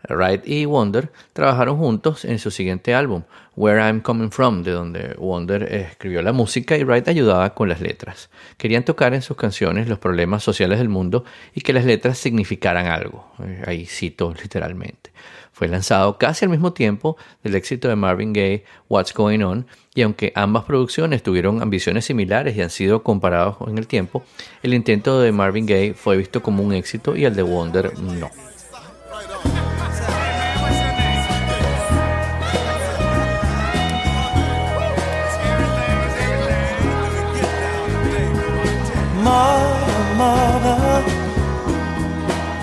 Wright 0.10 0.48
y 0.48 0.66
Wonder 0.66 1.12
trabajaron 1.34 1.78
juntos 1.78 2.26
en 2.26 2.40
su 2.40 2.52
siguiente 2.52 2.94
álbum, 2.94 3.24
Where 3.56 3.82
I'm 3.82 4.02
Coming 4.02 4.32
From, 4.32 4.64
de 4.64 4.72
donde 4.72 5.16
Wonder 5.18 5.64
escribió 5.64 6.22
la 6.22 6.32
música 6.32 6.78
y 6.78 6.84
Wright 6.84 7.08
ayudaba 7.08 7.54
con 7.54 7.70
las 7.70 7.82
letras. 7.82 8.30
Querían 8.58 8.84
tocar 8.84 9.14
en 9.14 9.22
sus 9.22 9.38
canciones 9.38 9.88
los 9.88 10.00
problemas 10.00 10.44
sociales 10.44 10.80
del 10.80 10.90
mundo 10.90 11.26
y 11.54 11.62
que 11.62 11.74
las 11.74 11.86
letras 11.86 12.18
significaran 12.18 12.88
algo. 12.88 13.32
Eh, 13.44 13.64
ahí 13.66 13.86
cito 13.86 14.34
literalmente. 14.42 15.12
Fue 15.52 15.68
lanzado 15.68 16.18
casi 16.18 16.46
al 16.46 16.50
mismo 16.50 16.74
tiempo 16.74 17.18
del 17.44 17.56
éxito 17.56 17.88
de 17.88 17.96
Marvin 17.96 18.34
Gaye, 18.34 18.64
What's 18.90 19.14
Going 19.14 19.42
On, 19.42 19.68
y 19.94 20.02
aunque 20.02 20.32
ambas 20.34 20.64
producciones 20.64 21.22
tuvieron 21.22 21.62
ambiciones 21.62 22.06
similares 22.06 22.56
y 22.56 22.62
han 22.62 22.70
sido 22.70 23.04
comparados 23.04 23.58
en 23.68 23.78
el 23.78 23.86
tiempo, 23.86 24.24
el 24.64 24.74
intento 24.74 25.20
de 25.20 25.32
Marvin 25.32 25.66
Gaye 25.66 25.94
fue 25.94 26.18
visto 26.18 26.42
como 26.42 26.64
un 26.64 26.74
éxito 26.74 27.16
y 27.16 27.26
el 27.26 27.36
de 27.36 27.44
Wonder 27.44 28.00
no. 28.00 28.32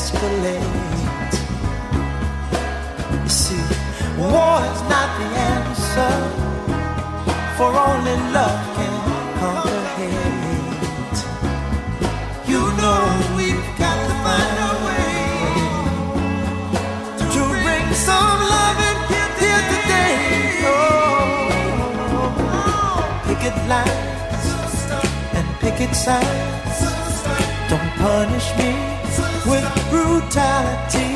escalate. 0.00 1.34
You 3.12 3.28
see, 3.28 3.64
war 4.18 4.56
is 4.72 4.82
not 4.92 5.08
the 5.20 5.28
answer, 5.52 6.14
for 7.56 7.70
only 7.88 8.16
love 8.36 8.60
can 8.76 8.94
conquer 9.40 9.82
hate. 9.96 11.20
You 12.50 12.62
know 12.80 13.02
we've 13.36 13.70
got 13.82 13.96
to 14.06 14.12
find 14.24 14.56
a 14.70 14.72
way 14.86 15.12
to 17.34 17.42
bring 17.64 17.86
some 18.08 18.38
loving 18.54 19.00
here 19.42 19.64
today. 19.74 20.16
Oh, 20.72 20.80
picket 23.26 23.56
lines 23.72 24.46
and 25.36 25.46
picket 25.62 25.92
signs. 25.94 26.78
Don't 27.68 27.90
punish 28.04 28.48
me 28.58 28.89
with 29.46 29.64
brutality. 29.90 31.10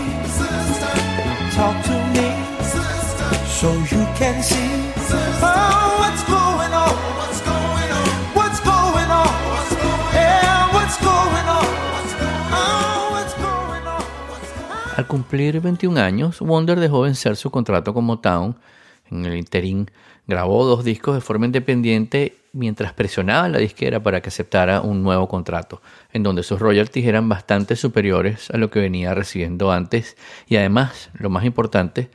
Talk 1.54 1.76
to 1.84 1.96
me 2.14 2.28
so 3.46 3.72
you 3.90 4.04
can 4.18 4.42
see 4.42 4.70
oh, 5.42 5.98
on? 9.10 9.26
Oh, 12.52 13.10
what's 13.12 13.34
going 13.36 13.86
on? 13.86 14.04
Al 14.96 15.06
cumplir 15.08 15.60
21 15.60 15.98
años, 15.98 16.40
Wonder 16.40 16.78
dejó 16.78 17.00
vencer 17.00 17.36
su 17.36 17.50
contrato 17.50 17.92
con 17.92 18.04
Motown. 18.04 18.56
En 19.10 19.26
el 19.26 19.36
interín 19.36 19.90
grabó 20.26 20.64
dos 20.64 20.84
discos 20.84 21.16
de 21.16 21.20
forma 21.20 21.46
independiente 21.46 22.36
mientras 22.54 22.92
presionaba 22.92 23.44
a 23.44 23.48
la 23.48 23.58
disquera 23.58 24.02
para 24.02 24.22
que 24.22 24.28
aceptara 24.28 24.80
un 24.80 25.02
nuevo 25.02 25.28
contrato, 25.28 25.82
en 26.12 26.22
donde 26.22 26.42
sus 26.42 26.60
royalties 26.60 27.06
eran 27.06 27.28
bastante 27.28 27.76
superiores 27.76 28.50
a 28.50 28.56
lo 28.56 28.70
que 28.70 28.80
venía 28.80 29.12
recibiendo 29.12 29.72
antes 29.72 30.16
y 30.48 30.56
además, 30.56 31.10
lo 31.18 31.28
más 31.28 31.44
importante, 31.44 32.10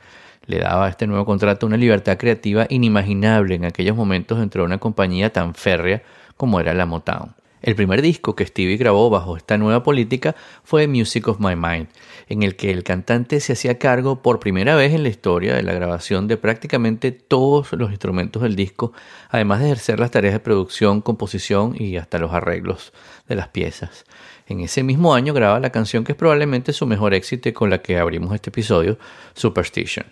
le 0.46 0.58
daba 0.58 0.86
a 0.86 0.88
este 0.88 1.06
nuevo 1.06 1.24
contrato 1.24 1.66
una 1.66 1.76
libertad 1.76 2.16
creativa 2.16 2.66
inimaginable 2.68 3.54
en 3.54 3.66
aquellos 3.66 3.94
momentos 3.94 4.38
dentro 4.38 4.62
de 4.62 4.66
una 4.66 4.78
compañía 4.78 5.30
tan 5.32 5.54
férrea 5.54 6.02
como 6.36 6.58
era 6.58 6.74
la 6.74 6.86
Motown. 6.86 7.39
El 7.62 7.74
primer 7.74 8.00
disco 8.00 8.34
que 8.34 8.46
Stevie 8.46 8.78
grabó 8.78 9.10
bajo 9.10 9.36
esta 9.36 9.58
nueva 9.58 9.82
política 9.82 10.34
fue 10.64 10.86
Music 10.86 11.28
of 11.28 11.40
My 11.40 11.56
Mind, 11.56 11.88
en 12.28 12.42
el 12.42 12.56
que 12.56 12.70
el 12.70 12.84
cantante 12.84 13.38
se 13.40 13.52
hacía 13.52 13.78
cargo 13.78 14.22
por 14.22 14.40
primera 14.40 14.76
vez 14.76 14.94
en 14.94 15.02
la 15.02 15.10
historia 15.10 15.54
de 15.54 15.62
la 15.62 15.74
grabación 15.74 16.26
de 16.26 16.38
prácticamente 16.38 17.12
todos 17.12 17.72
los 17.72 17.90
instrumentos 17.90 18.42
del 18.42 18.56
disco, 18.56 18.94
además 19.28 19.60
de 19.60 19.66
ejercer 19.66 20.00
las 20.00 20.10
tareas 20.10 20.32
de 20.32 20.40
producción, 20.40 21.02
composición 21.02 21.74
y 21.78 21.98
hasta 21.98 22.18
los 22.18 22.32
arreglos 22.32 22.94
de 23.28 23.36
las 23.36 23.48
piezas. 23.48 24.06
En 24.46 24.60
ese 24.60 24.82
mismo 24.82 25.14
año 25.14 25.34
graba 25.34 25.60
la 25.60 25.70
canción 25.70 26.02
que 26.02 26.12
es 26.12 26.18
probablemente 26.18 26.72
su 26.72 26.86
mejor 26.86 27.12
éxito 27.12 27.52
con 27.52 27.68
la 27.68 27.82
que 27.82 27.98
abrimos 27.98 28.34
este 28.34 28.48
episodio, 28.48 28.98
Superstition. 29.34 30.06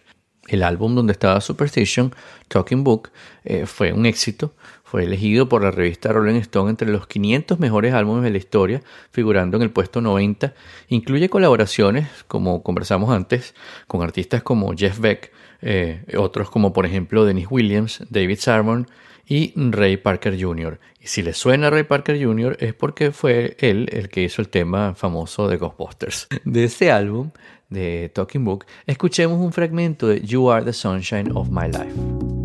El 0.48 0.62
álbum 0.62 0.94
donde 0.94 1.12
estaba 1.12 1.40
Superstition, 1.40 2.14
Talking 2.48 2.82
Book, 2.82 3.10
eh, 3.44 3.66
fue 3.66 3.92
un 3.92 4.06
éxito. 4.06 4.54
Fue 4.90 5.04
elegido 5.04 5.50
por 5.50 5.62
la 5.62 5.70
revista 5.70 6.14
Rolling 6.14 6.36
Stone 6.36 6.70
entre 6.70 6.88
los 6.88 7.06
500 7.06 7.58
mejores 7.58 7.92
álbumes 7.92 8.24
de 8.24 8.30
la 8.30 8.38
historia, 8.38 8.80
figurando 9.10 9.58
en 9.58 9.62
el 9.62 9.70
puesto 9.70 10.00
90. 10.00 10.54
Incluye 10.88 11.28
colaboraciones, 11.28 12.08
como 12.26 12.62
conversamos 12.62 13.10
antes, 13.10 13.54
con 13.86 14.00
artistas 14.00 14.42
como 14.42 14.72
Jeff 14.74 14.98
Beck, 14.98 15.30
eh, 15.60 16.04
otros 16.16 16.48
como 16.48 16.72
por 16.72 16.86
ejemplo 16.86 17.26
Dennis 17.26 17.48
Williams, 17.50 18.02
David 18.08 18.38
Sarmon 18.38 18.86
y 19.26 19.52
Ray 19.56 19.98
Parker 19.98 20.42
Jr. 20.42 20.80
Y 21.02 21.08
si 21.08 21.20
le 21.20 21.34
suena 21.34 21.68
Ray 21.68 21.82
Parker 21.82 22.18
Jr. 22.18 22.56
es 22.58 22.72
porque 22.72 23.12
fue 23.12 23.58
él 23.58 23.90
el 23.92 24.08
que 24.08 24.22
hizo 24.22 24.40
el 24.40 24.48
tema 24.48 24.94
famoso 24.94 25.48
de 25.48 25.58
Ghostbusters. 25.58 26.28
De 26.46 26.64
ese 26.64 26.90
álbum, 26.90 27.30
de 27.68 28.10
Talking 28.14 28.42
Book, 28.42 28.64
escuchemos 28.86 29.38
un 29.38 29.52
fragmento 29.52 30.08
de 30.08 30.22
You 30.22 30.50
Are 30.50 30.64
the 30.64 30.72
Sunshine 30.72 31.30
of 31.34 31.50
My 31.50 31.66
Life. 31.66 32.37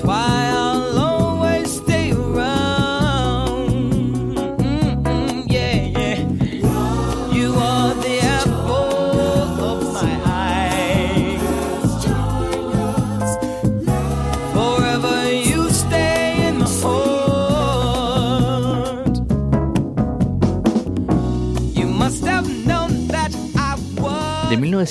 twice. 0.00 0.39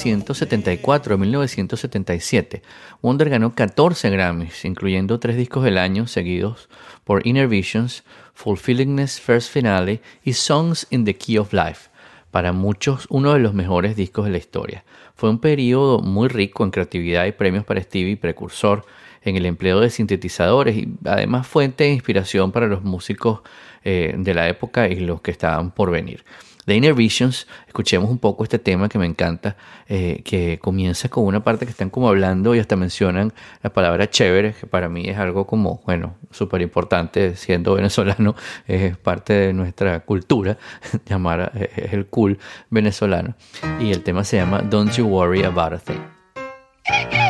1974 0.06 1.16
a 1.16 1.18
1977, 1.18 2.62
Wonder 3.02 3.30
ganó 3.30 3.54
14 3.54 4.10
Grammys, 4.10 4.64
incluyendo 4.64 5.20
tres 5.20 5.36
discos 5.36 5.66
del 5.66 5.78
año 5.78 6.08
seguidos 6.08 6.70
por 7.04 7.28
Inner 7.28 7.50
Visions, 7.50 8.04
Fulfillingness 8.34 9.20
First 9.20 9.52
Finale 9.52 10.02
y 10.24 10.34
Songs 10.34 10.88
in 10.90 11.04
the 11.04 11.16
Key 11.16 11.38
of 11.38 11.52
Life, 11.52 11.90
para 12.32 12.54
muchos 12.54 13.08
uno 13.10 13.34
de 13.34 13.40
los 13.40 13.54
mejores 13.54 13.98
discos 13.98 14.26
de 14.26 14.32
la 14.32 14.38
historia. 14.38 14.86
Fue 15.16 15.30
un 15.30 15.40
periodo 15.40 16.00
muy 16.00 16.30
rico 16.30 16.64
en 16.64 16.72
creatividad 16.72 17.26
y 17.26 17.34
premios 17.34 17.66
para 17.66 17.82
Stevie, 17.82 18.16
precursor 18.16 18.86
en 19.22 19.36
el 19.36 19.46
empleo 19.46 19.82
de 19.82 19.90
sintetizadores 19.90 20.78
y 20.78 20.88
además 21.04 21.46
fuente 21.46 21.84
de 21.84 21.92
inspiración 21.92 22.54
para 22.54 22.68
los 22.68 22.84
músicos 22.84 23.42
eh, 23.84 24.16
de 24.18 24.34
la 24.34 24.48
época 24.48 24.88
y 24.88 24.96
los 24.96 25.20
que 25.20 25.32
estaban 25.32 25.72
por 25.72 25.92
venir. 25.92 26.24
The 26.70 26.76
Inner 26.76 26.94
Visions, 26.94 27.48
escuchemos 27.66 28.12
un 28.12 28.20
poco 28.20 28.44
este 28.44 28.60
tema 28.60 28.90
que 28.90 29.00
me 29.00 29.08
encanta, 29.08 29.56
eh, 29.88 30.22
que 30.24 30.60
comienza 30.60 31.10
con 31.10 31.26
una 31.26 31.44
parte 31.44 31.66
que 31.66 31.72
están 31.72 31.90
como 31.90 32.08
hablando 32.10 32.54
y 32.54 32.60
hasta 32.60 32.76
mencionan 32.76 33.34
la 33.64 33.74
palabra 33.74 34.08
chévere, 34.08 34.54
que 34.54 34.68
para 34.68 34.88
mí 34.88 35.10
es 35.10 35.18
algo 35.18 35.48
como, 35.48 35.82
bueno, 35.88 36.14
súper 36.30 36.62
importante, 36.62 37.36
siendo 37.36 37.74
venezolano, 37.74 38.36
es 38.68 38.96
parte 38.98 39.34
de 39.34 39.54
nuestra 39.54 40.02
cultura, 40.02 40.60
llamar 41.10 41.54
eh, 41.56 41.90
el 41.92 42.06
cool 42.06 42.38
venezolano. 42.70 43.34
Y 43.80 43.90
el 43.90 44.04
tema 44.04 44.24
se 44.24 44.38
llama 44.38 44.62
Don't 44.62 44.92
You 44.92 45.08
Worry 45.08 45.42
About 45.42 45.74
a 45.74 45.80
Thing. 45.80 47.29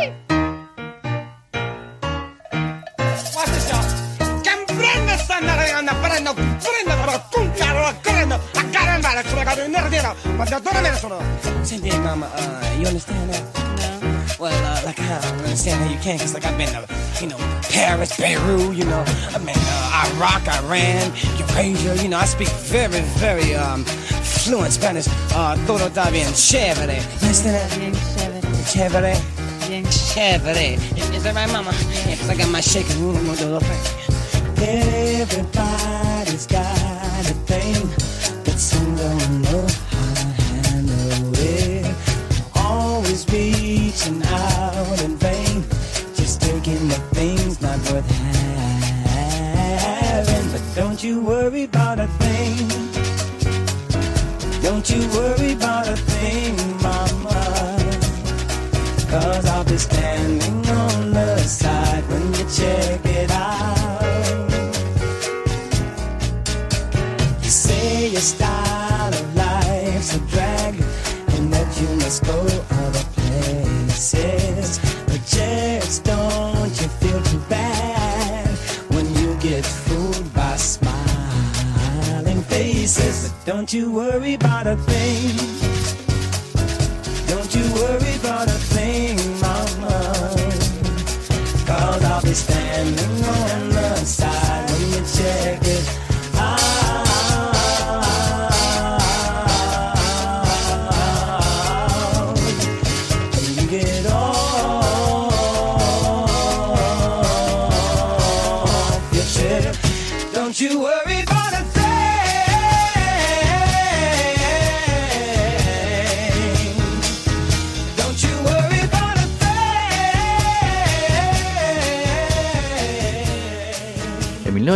Nerdino, 10.39 10.45
ma 10.45 10.45
da 10.45 10.59
dove 10.59 10.81
me 10.81 10.89
ne 10.89 10.97
sono? 10.97 11.21
Senti, 11.61 11.89
mama, 11.99 12.27
uh, 12.27 12.79
you 12.79 12.87
understand 12.87 13.29
that? 13.31 13.43
No. 14.01 14.09
Well, 14.39 14.53
uh, 14.65 14.81
like, 14.85 14.99
I 14.99 15.19
don't 15.21 15.39
understand 15.39 15.83
how 15.83 15.89
you 15.89 15.99
can, 15.99 16.17
cause 16.19 16.33
like 16.33 16.45
I've 16.45 16.57
been 16.57 16.69
to, 16.69 16.87
you 17.21 17.27
know, 17.27 17.37
Paris, 17.69 18.15
Beirut, 18.17 18.75
you 18.75 18.85
know, 18.85 19.03
I've 19.33 19.45
been 19.45 19.55
uh, 19.57 20.15
Iraq, 20.15 20.47
Iran, 20.47 21.11
Eurasia, 21.37 21.95
you 22.01 22.09
know, 22.09 22.17
I 22.17 22.25
speak 22.25 22.47
very, 22.47 23.01
very, 23.19 23.55
um, 23.55 23.83
fluent 23.83 24.71
Spanish, 24.71 25.07
uh, 25.33 25.55
todo 25.67 25.87
está 25.87 26.09
bien 26.11 26.33
chévere. 26.33 26.95
You 26.95 27.27
understand 27.27 27.55
that? 27.55 27.77
Bien 27.77 27.93
chévere. 28.15 28.41
Chévere. 28.71 29.15
Bien 29.67 29.83
Chévere. 29.85 30.77
Is 31.15 31.23
that 31.23 31.35
right, 31.35 31.51
mama? 31.51 31.71
Yeah, 32.07 32.15
cause 32.15 32.29
I 32.29 32.35
got 32.35 32.49
my 32.49 32.61
shaking 32.61 32.99
room, 33.01 33.17
I'm 33.17 33.25
gonna 33.25 33.37
do 33.37 33.49
the 33.49 33.59
thing. 33.59 33.81
Everybody's 35.21 36.47
got 36.47 37.29
a 37.29 37.33
thing, 37.45 37.89
but 38.43 38.57
some 38.57 38.95
don't 38.95 39.41
know 39.41 39.88
reaching 43.31 44.21
out 44.23 45.01
in 45.03 45.15
vain, 45.17 45.63
just 46.15 46.41
taking 46.41 46.87
the 46.87 46.99
things 47.13 47.61
not 47.61 47.77
worth 47.91 48.09
having. 49.85 50.51
But 50.51 50.61
don't 50.75 51.03
you 51.03 51.21
worry 51.21 51.63
about 51.63 51.99
a 51.99 52.07
thing. 52.07 52.67
Don't 54.61 54.89
you 54.89 55.07
worry 55.09 55.53
about 55.53 55.87
a 55.87 55.95
thing, 55.95 56.55
mama. 56.81 57.77
Cause 59.09 59.45
I'll 59.45 59.63
be 59.63 59.77
standing 59.77 60.67
on 60.69 61.11
the 61.11 61.37
side 61.39 62.03
when 62.09 62.33
you 62.33 62.45
check 62.49 63.05
it 63.05 63.31
out. 63.31 64.03
You 67.43 67.49
say 67.49 68.09
your 68.09 68.21
style 68.21 68.58
don't 83.59 83.73
you 83.73 83.91
worry 83.91 84.35
about 84.35 84.67
a 84.67 84.77
thing. 84.77 85.58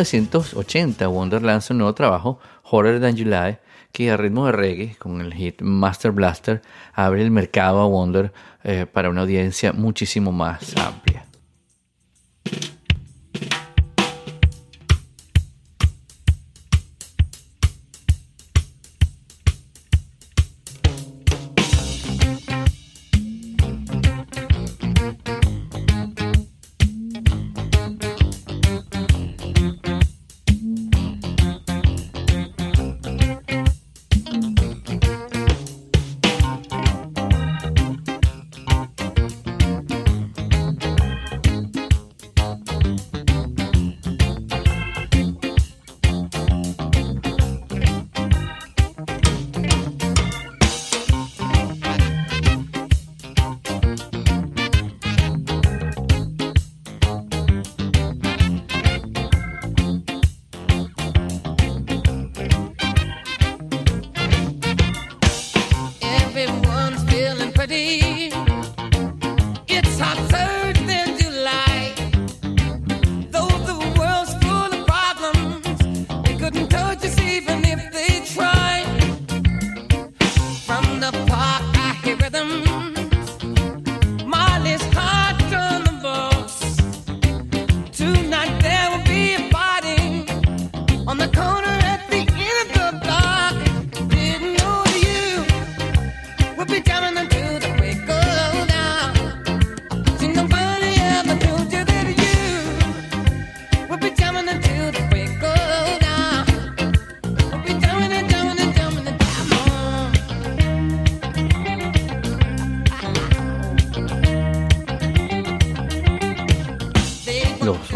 1980, 0.04 1.08
Wonder 1.08 1.42
lanza 1.42 1.74
un 1.74 1.80
nuevo 1.80 1.94
trabajo, 1.94 2.39
Hotter 2.63 3.00
Than 3.00 3.18
July, 3.18 3.58
que 3.92 4.12
a 4.12 4.18
ritmo 4.18 4.46
de 4.48 4.52
reggae, 4.52 4.96
con 4.98 5.22
el 5.22 5.34
hit 5.34 5.62
Master 5.62 6.12
Blaster, 6.12 6.62
abre 6.94 7.22
el 7.22 7.32
mercado 7.32 7.80
a 7.80 7.86
Wonder 7.86 8.34
eh, 8.63 8.86
para 8.92 9.10
una 9.10 9.22
audiencia 9.22 9.72
muchísimo 9.72 10.32
más 10.32 10.76
amplia. 10.78 11.26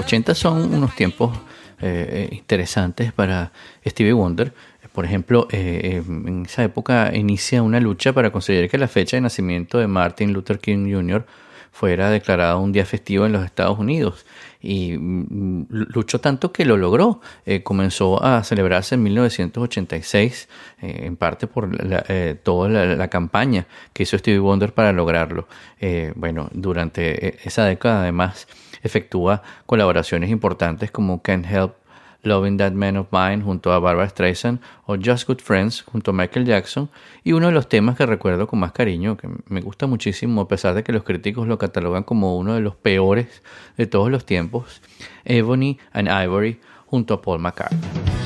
80 0.07 0.35
son 0.35 0.73
unos 0.73 0.95
tiempos 0.95 1.37
eh, 1.81 2.29
eh, 2.31 2.35
interesantes 2.35 3.11
para 3.11 3.51
Stevie 3.85 4.13
Wonder 4.13 4.53
Por 4.93 5.03
ejemplo, 5.03 5.47
eh, 5.51 6.01
en 6.07 6.45
esa 6.45 6.63
época 6.63 7.11
inicia 7.13 7.61
una 7.61 7.79
lucha 7.81 8.13
para 8.13 8.31
conseguir 8.31 8.69
que 8.69 8.77
la 8.77 8.87
fecha 8.87 9.17
de 9.17 9.21
nacimiento 9.21 9.77
de 9.79 9.87
Martin 9.87 10.31
Luther 10.31 10.59
King 10.59 10.89
Jr. 10.91 11.25
fuera 11.71 12.09
declarada 12.09 12.55
un 12.55 12.71
día 12.71 12.85
festivo 12.85 13.25
en 13.25 13.33
los 13.33 13.43
Estados 13.43 13.77
Unidos. 13.77 14.25
Y 14.61 14.97
mm, 14.97 15.65
luchó 15.69 16.19
tanto 16.19 16.51
que 16.53 16.63
lo 16.65 16.77
logró. 16.77 17.19
Comenzó 17.63 18.23
a 18.23 18.43
celebrarse 18.43 18.95
en 18.95 19.03
1986, 19.03 20.47
eh, 20.81 21.01
en 21.05 21.15
parte 21.17 21.47
por 21.47 21.67
la- 21.83 22.03
toda 22.43 22.69
la, 22.69 22.85
la 22.95 23.07
campaña 23.09 23.67
que 23.93 24.03
hizo 24.03 24.17
Stevie 24.17 24.39
Wonder 24.39 24.71
para 24.73 24.93
lograrlo. 24.93 25.47
Bueno, 26.15 26.49
durante 26.53 27.37
esa 27.47 27.65
década 27.65 28.01
además 28.01 28.47
efectúa 28.87 29.43
colaboraciones 29.65 30.31
importantes 30.31 30.89
como 30.89 31.21
Can't 31.21 31.45
Help 31.45 31.75
Loving 32.23 32.57
That 32.57 32.73
Man 32.73 32.97
of 32.97 33.07
Mine 33.11 33.41
junto 33.41 33.71
a 33.71 33.79
Barbara 33.79 34.09
Streisand 34.09 34.59
o 34.85 34.95
Just 34.95 35.27
Good 35.27 35.39
Friends 35.39 35.83
junto 35.83 36.11
a 36.11 36.13
Michael 36.13 36.45
Jackson 36.45 36.89
y 37.23 37.31
uno 37.33 37.47
de 37.47 37.53
los 37.53 37.69
temas 37.69 37.95
que 37.95 38.05
recuerdo 38.05 38.47
con 38.47 38.59
más 38.59 38.71
cariño, 38.71 39.17
que 39.17 39.29
me 39.47 39.61
gusta 39.61 39.87
muchísimo 39.87 40.41
a 40.41 40.47
pesar 40.47 40.73
de 40.73 40.83
que 40.83 40.91
los 40.91 41.03
críticos 41.03 41.47
lo 41.47 41.57
catalogan 41.57 42.03
como 42.03 42.37
uno 42.37 42.53
de 42.53 42.61
los 42.61 42.75
peores 42.75 43.41
de 43.77 43.87
todos 43.87 44.11
los 44.11 44.25
tiempos, 44.25 44.81
Ebony 45.25 45.79
and 45.93 46.09
Ivory 46.09 46.59
junto 46.85 47.13
a 47.13 47.21
Paul 47.21 47.39
McCartney. 47.39 48.16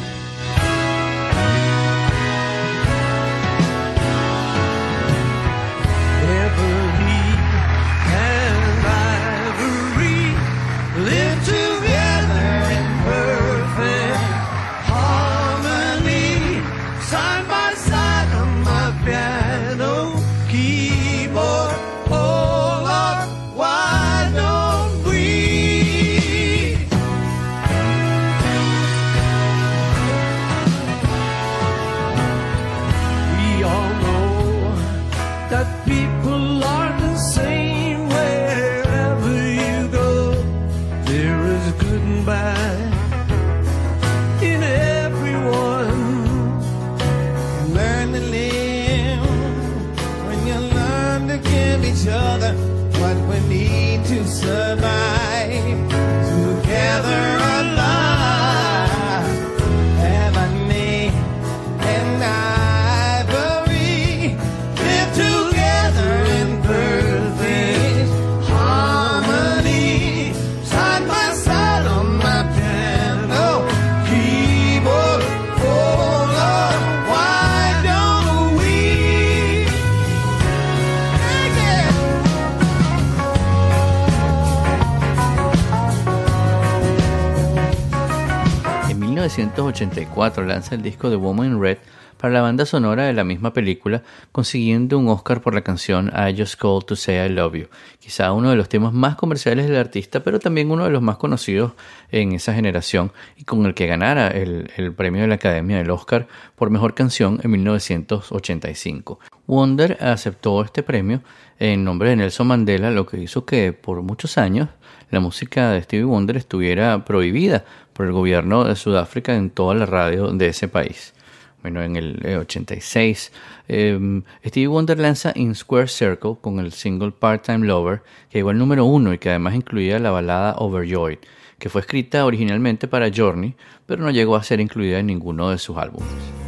1984 89.52 90.46
lanza 90.46 90.76
el 90.76 90.82
disco 90.82 91.10
The 91.10 91.18
Woman 91.18 91.48
in 91.48 91.62
Red 91.62 91.80
para 92.18 92.34
la 92.34 92.42
banda 92.42 92.66
sonora 92.66 93.04
de 93.04 93.14
la 93.14 93.26
misma 93.26 93.52
película, 93.52 94.02
consiguiendo 94.32 94.98
un 94.98 95.10
Oscar 95.10 95.42
por 95.42 95.54
la 95.54 95.62
canción 95.62 96.10
I 96.16 96.38
Just 96.38 96.56
Called 96.56 96.86
to 96.86 96.96
Say 96.96 97.26
I 97.26 97.30
Love 97.30 97.56
You, 97.56 97.68
quizá 98.00 98.32
uno 98.32 98.52
de 98.52 98.56
los 98.56 98.70
temas 98.70 98.94
más 98.94 99.18
comerciales 99.18 99.68
del 99.68 99.76
artista, 99.76 100.22
pero 100.22 100.40
también 100.40 100.72
uno 100.72 100.86
de 100.86 100.92
los 100.92 101.02
más 101.02 101.18
conocidos 101.18 101.74
en 102.12 102.32
esa 102.32 102.54
generación 102.54 103.12
y 103.36 103.44
con 103.44 103.66
el 103.66 103.74
que 103.74 103.88
ganara 103.88 104.30
el, 104.30 104.72
el 104.78 104.94
premio 104.94 105.24
de 105.24 105.28
la 105.28 105.36
Academia 105.36 105.78
del 105.78 105.92
Oscar 105.92 106.28
por 106.56 106.70
Mejor 106.70 106.94
Canción 106.94 107.42
en 107.44 107.52
1985. 107.52 109.20
Wonder 109.48 109.98
aceptó 110.00 110.64
este 110.64 110.82
premio 110.82 111.24
en 111.60 111.84
nombre 111.84 112.10
de 112.10 112.16
Nelson 112.16 112.48
Mandela, 112.48 112.90
lo 112.90 113.06
que 113.06 113.18
hizo 113.18 113.46
que 113.46 113.74
por 113.74 114.02
muchos 114.02 114.38
años 114.38 114.70
la 115.10 115.20
música 115.20 115.72
de 115.72 115.84
Stevie 115.84 116.06
Wonder 116.06 116.38
estuviera 116.38 117.04
prohibida 117.04 117.66
por 118.02 118.08
el 118.08 118.14
gobierno 118.14 118.64
de 118.64 118.76
Sudáfrica 118.76 119.36
en 119.36 119.52
toda 119.52 119.76
la 119.76 119.86
radio 119.86 120.32
de 120.32 120.48
ese 120.48 120.68
país. 120.68 121.14
Bueno, 121.62 121.84
en 121.84 121.96
el 121.96 122.20
eh, 122.26 122.36
86, 122.36 123.32
eh, 123.68 124.22
Stevie 124.44 124.68
Wonder 124.68 124.98
lanza 124.98 125.34
In 125.36 125.54
Square 125.54 125.88
Circle 125.88 126.38
con 126.42 126.60
el 126.60 126.72
single 126.72 127.12
Part-Time 127.12 127.68
Lover, 127.68 128.02
que 128.32 128.40
llegó 128.40 128.50
al 128.50 128.58
número 128.58 128.86
uno 128.86 129.14
y 129.14 129.20
que 129.20 129.30
además 129.30 129.54
incluía 129.54 130.00
la 130.00 130.10
balada 130.10 130.56
Overjoyed, 130.58 131.20
que 131.60 131.70
fue 131.70 131.82
escrita 131.82 132.26
originalmente 132.26 132.88
para 132.88 133.12
Journey, 133.16 133.54
pero 133.86 134.02
no 134.02 134.10
llegó 134.10 134.36
a 134.36 134.42
ser 134.42 134.60
incluida 134.62 134.98
en 134.98 135.06
ninguno 135.06 135.52
de 135.52 135.60
sus 135.60 135.78
álbumes. 135.78 136.41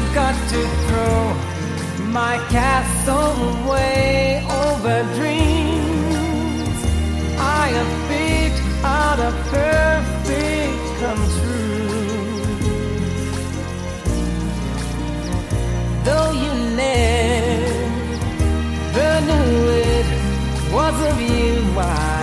I've 0.00 0.14
got 0.14 0.36
to 0.50 0.60
throw 0.86 1.34
my 2.06 2.38
castle 2.50 3.34
away 3.64 4.44
over 4.48 5.02
dreams. 5.18 6.78
I 7.36 7.66
have 7.78 7.92
picked 8.08 8.62
out 8.84 9.18
a 9.18 9.32
perfect 9.50 10.82
come 11.00 11.24
true. 11.38 12.38
Though 16.04 16.30
you 16.42 16.52
never 16.76 17.10
knew 19.26 19.52
it 19.90 20.06
was 20.72 20.96
of 21.10 21.16
you 21.20 21.52
I've 21.74 22.17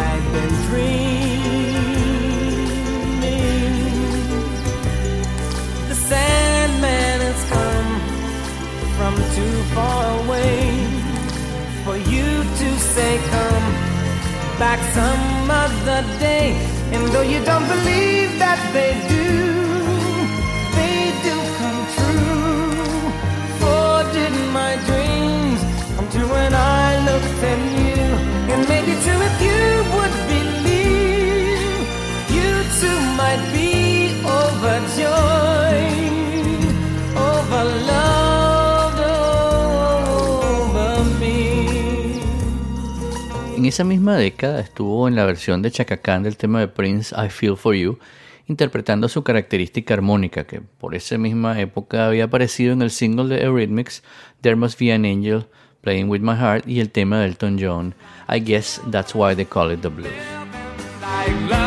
esa 43.75 43.83
misma 43.83 44.15
década 44.15 44.61
estuvo 44.61 45.05
en 45.09 45.17
la 45.17 45.25
versión 45.25 45.61
de 45.61 45.69
Chaka 45.69 45.97
Khan 45.97 46.23
del 46.23 46.37
tema 46.37 46.61
de 46.61 46.69
Prince 46.69 47.13
I 47.13 47.27
Feel 47.27 47.57
For 47.57 47.75
You, 47.75 47.99
interpretando 48.47 49.09
su 49.09 49.21
característica 49.21 49.93
armónica 49.93 50.45
que 50.45 50.61
por 50.61 50.95
esa 50.95 51.17
misma 51.17 51.59
época 51.59 52.07
había 52.07 52.23
aparecido 52.23 52.71
en 52.71 52.81
el 52.81 52.89
single 52.89 53.27
de 53.27 53.43
Eurythmics 53.43 54.01
There 54.39 54.55
Must 54.55 54.79
Be 54.79 54.93
an 54.93 55.03
Angel 55.03 55.47
Playing 55.81 56.09
with 56.09 56.21
My 56.21 56.37
Heart, 56.37 56.69
y 56.69 56.79
el 56.79 56.89
tema 56.89 57.19
de 57.19 57.25
Elton 57.25 57.57
John, 57.59 57.95
I 58.29 58.39
Guess 58.39 58.81
That's 58.91 59.13
Why 59.13 59.35
They 59.35 59.43
Call 59.43 59.73
It 59.73 59.81
the 59.81 59.89
Blues. 59.89 61.64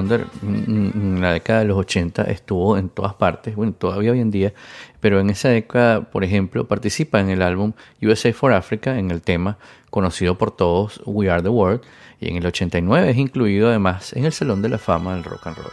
Wonder 0.00 0.26
mm, 0.42 0.90
en 0.94 1.20
la 1.20 1.32
década 1.32 1.60
de 1.60 1.66
los 1.66 1.78
80 1.78 2.24
estuvo 2.24 2.76
en 2.78 2.88
todas 2.88 3.14
partes, 3.14 3.54
bueno, 3.54 3.72
todavía 3.72 4.10
hoy 4.12 4.20
en 4.20 4.30
día, 4.30 4.54
pero 5.00 5.20
en 5.20 5.28
esa 5.30 5.50
década, 5.50 6.02
por 6.02 6.24
ejemplo, 6.24 6.66
participa 6.66 7.20
en 7.20 7.30
el 7.30 7.42
álbum 7.42 7.72
USA 8.02 8.32
for 8.32 8.52
Africa, 8.52 8.98
en 8.98 9.10
el 9.10 9.22
tema 9.22 9.58
conocido 9.90 10.38
por 10.38 10.50
todos, 10.50 11.00
We 11.04 11.30
Are 11.30 11.42
the 11.42 11.48
World, 11.48 11.82
y 12.20 12.28
en 12.28 12.36
el 12.36 12.46
89 12.46 13.10
es 13.10 13.16
incluido 13.16 13.68
además 13.68 14.12
en 14.14 14.24
el 14.24 14.32
Salón 14.32 14.62
de 14.62 14.70
la 14.70 14.78
Fama 14.78 15.14
del 15.14 15.24
Rock 15.24 15.46
and 15.46 15.56
Roll. 15.58 15.72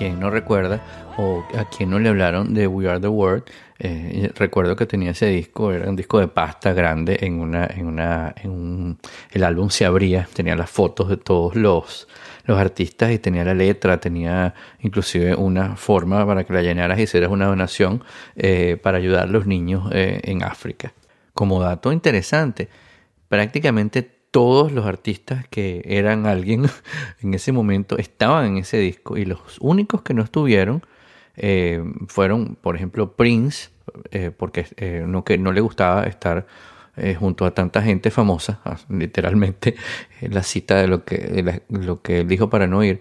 Quien 0.00 0.18
no 0.18 0.30
recuerda 0.30 0.80
o 1.18 1.44
a 1.58 1.66
quien 1.66 1.90
no 1.90 1.98
le 1.98 2.08
hablaron 2.08 2.54
de 2.54 2.66
We 2.66 2.88
Are 2.88 2.98
the 2.98 3.08
World, 3.08 3.44
eh, 3.78 4.32
recuerdo 4.34 4.74
que 4.74 4.86
tenía 4.86 5.10
ese 5.10 5.26
disco, 5.26 5.72
era 5.72 5.90
un 5.90 5.94
disco 5.94 6.18
de 6.18 6.26
pasta 6.26 6.72
grande 6.72 7.18
en 7.20 7.38
una, 7.38 7.66
en 7.66 7.86
una, 7.86 8.34
en 8.42 8.50
un, 8.50 8.98
el 9.30 9.44
álbum 9.44 9.68
se 9.68 9.84
abría, 9.84 10.26
tenía 10.32 10.56
las 10.56 10.70
fotos 10.70 11.10
de 11.10 11.18
todos 11.18 11.54
los, 11.54 12.08
los 12.46 12.58
artistas 12.58 13.12
y 13.12 13.18
tenía 13.18 13.44
la 13.44 13.52
letra, 13.52 14.00
tenía 14.00 14.54
inclusive 14.80 15.34
una 15.34 15.76
forma 15.76 16.24
para 16.24 16.44
que 16.44 16.54
la 16.54 16.62
llenaras 16.62 16.98
y 16.98 17.02
hicieras 17.02 17.30
una 17.30 17.44
donación 17.44 18.02
eh, 18.36 18.78
para 18.82 18.96
ayudar 18.96 19.24
a 19.24 19.30
los 19.30 19.46
niños 19.46 19.90
eh, 19.92 20.22
en 20.24 20.42
África. 20.42 20.94
Como 21.34 21.60
dato 21.60 21.92
interesante, 21.92 22.70
prácticamente 23.28 24.19
todos 24.30 24.72
los 24.72 24.86
artistas 24.86 25.46
que 25.48 25.82
eran 25.84 26.26
alguien 26.26 26.66
en 27.22 27.34
ese 27.34 27.52
momento 27.52 27.98
estaban 27.98 28.46
en 28.46 28.56
ese 28.58 28.78
disco 28.78 29.16
y 29.16 29.24
los 29.24 29.58
únicos 29.60 30.02
que 30.02 30.14
no 30.14 30.22
estuvieron 30.22 30.82
eh, 31.36 31.82
fueron, 32.08 32.56
por 32.56 32.76
ejemplo, 32.76 33.12
Prince, 33.12 33.70
eh, 34.10 34.30
porque 34.36 34.66
eh, 34.76 35.04
no, 35.06 35.24
que 35.24 35.38
no 35.38 35.52
le 35.52 35.60
gustaba 35.60 36.04
estar 36.04 36.46
eh, 36.96 37.14
junto 37.14 37.46
a 37.46 37.52
tanta 37.52 37.82
gente 37.82 38.10
famosa, 38.10 38.60
literalmente 38.88 39.74
la 40.20 40.42
cita 40.42 40.76
de 40.76 40.88
lo 40.88 41.04
que, 41.04 41.62
lo 41.68 42.02
que 42.02 42.20
él 42.20 42.28
dijo 42.28 42.50
para 42.50 42.66
no 42.66 42.84
ir, 42.84 43.00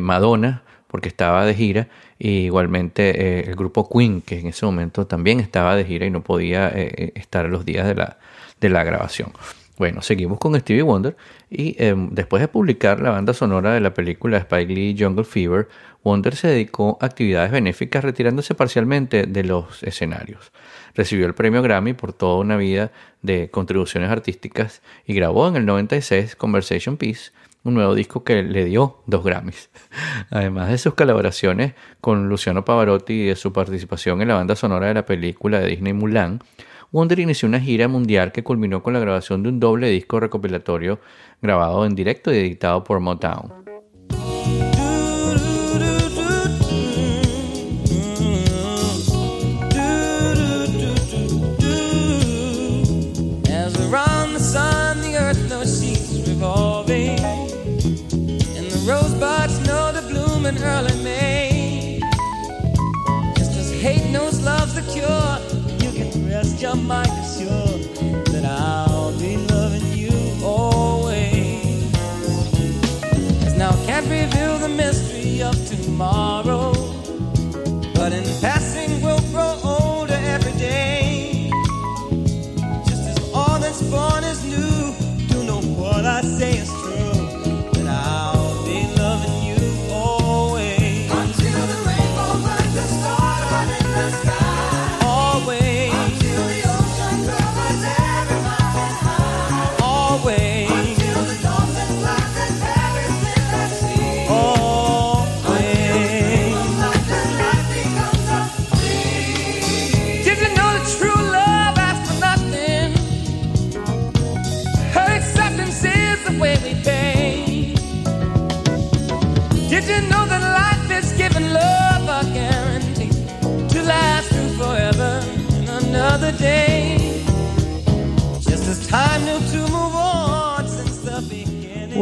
Madonna, 0.00 0.62
porque 0.86 1.08
estaba 1.08 1.44
de 1.46 1.54
gira, 1.54 1.88
y 2.18 2.44
igualmente 2.44 3.48
el 3.48 3.56
grupo 3.56 3.88
Queen, 3.88 4.20
que 4.20 4.38
en 4.38 4.46
ese 4.46 4.66
momento 4.66 5.06
también 5.06 5.40
estaba 5.40 5.74
de 5.74 5.84
gira 5.84 6.06
y 6.06 6.10
no 6.10 6.22
podía 6.22 6.68
estar 6.68 7.46
los 7.46 7.64
días 7.64 7.86
de 7.86 7.94
la, 7.94 8.18
de 8.60 8.68
la 8.68 8.84
grabación. 8.84 9.32
Bueno, 9.82 10.00
seguimos 10.00 10.38
con 10.38 10.54
Stevie 10.54 10.82
Wonder 10.82 11.16
y 11.50 11.74
eh, 11.76 11.92
después 12.12 12.40
de 12.40 12.46
publicar 12.46 13.00
la 13.00 13.10
banda 13.10 13.34
sonora 13.34 13.74
de 13.74 13.80
la 13.80 13.92
película 13.92 14.38
Spike 14.38 14.72
Lee 14.72 14.96
Jungle 14.96 15.24
Fever, 15.24 15.66
Wonder 16.04 16.36
se 16.36 16.46
dedicó 16.46 16.98
a 17.00 17.06
actividades 17.06 17.50
benéficas 17.50 18.04
retirándose 18.04 18.54
parcialmente 18.54 19.26
de 19.26 19.42
los 19.42 19.82
escenarios. 19.82 20.52
Recibió 20.94 21.26
el 21.26 21.34
premio 21.34 21.62
Grammy 21.62 21.94
por 21.94 22.12
toda 22.12 22.38
una 22.38 22.56
vida 22.56 22.92
de 23.22 23.50
contribuciones 23.50 24.08
artísticas 24.08 24.82
y 25.04 25.14
grabó 25.14 25.48
en 25.48 25.56
el 25.56 25.66
96 25.66 26.36
Conversation 26.36 26.96
Piece, 26.96 27.32
un 27.64 27.74
nuevo 27.74 27.96
disco 27.96 28.22
que 28.22 28.40
le 28.44 28.64
dio 28.64 29.02
dos 29.06 29.24
Grammys. 29.24 29.68
Además 30.30 30.68
de 30.68 30.78
sus 30.78 30.94
colaboraciones 30.94 31.74
con 32.00 32.28
Luciano 32.28 32.64
Pavarotti 32.64 33.14
y 33.14 33.26
de 33.26 33.34
su 33.34 33.52
participación 33.52 34.22
en 34.22 34.28
la 34.28 34.34
banda 34.34 34.54
sonora 34.54 34.86
de 34.86 34.94
la 34.94 35.06
película 35.06 35.58
de 35.58 35.70
Disney 35.70 35.92
Mulan, 35.92 36.38
Wonder 36.92 37.18
inició 37.20 37.48
una 37.48 37.58
gira 37.58 37.88
mundial 37.88 38.32
que 38.32 38.44
culminó 38.44 38.82
con 38.82 38.92
la 38.92 39.00
grabación 39.00 39.42
de 39.42 39.48
un 39.48 39.58
doble 39.58 39.88
disco 39.88 40.20
recopilatorio 40.20 41.00
grabado 41.40 41.86
en 41.86 41.94
directo 41.94 42.32
y 42.32 42.36
editado 42.36 42.84
por 42.84 43.00
Motown. 43.00 43.61
Rest 66.62 66.86
your 66.86 67.02
assured 67.18 68.24
that 68.26 68.44
I'll 68.44 69.18
be 69.18 69.36
loving 69.36 69.92
you 69.98 70.12
always. 70.44 71.92
As 73.44 73.56
now 73.56 73.72
can't 73.84 74.06
reveal 74.06 74.58
the 74.58 74.68
mystery 74.68 75.42
of 75.42 75.56
tomorrow. 75.66 76.71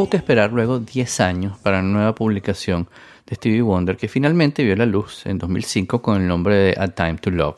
Tuvo 0.01 0.09
que 0.09 0.17
esperar 0.17 0.51
luego 0.51 0.79
10 0.79 1.21
años 1.21 1.59
para 1.59 1.81
una 1.81 1.89
nueva 1.91 2.15
publicación 2.15 2.89
de 3.27 3.37
Stevie 3.37 3.61
Wonder 3.61 3.99
que 3.99 4.09
finalmente 4.09 4.65
vio 4.65 4.75
la 4.75 4.87
luz 4.87 5.27
en 5.27 5.37
2005 5.37 6.01
con 6.01 6.23
el 6.23 6.27
nombre 6.27 6.55
de 6.55 6.75
A 6.79 6.89
Time 6.89 7.17
to 7.17 7.31
Love. 7.31 7.57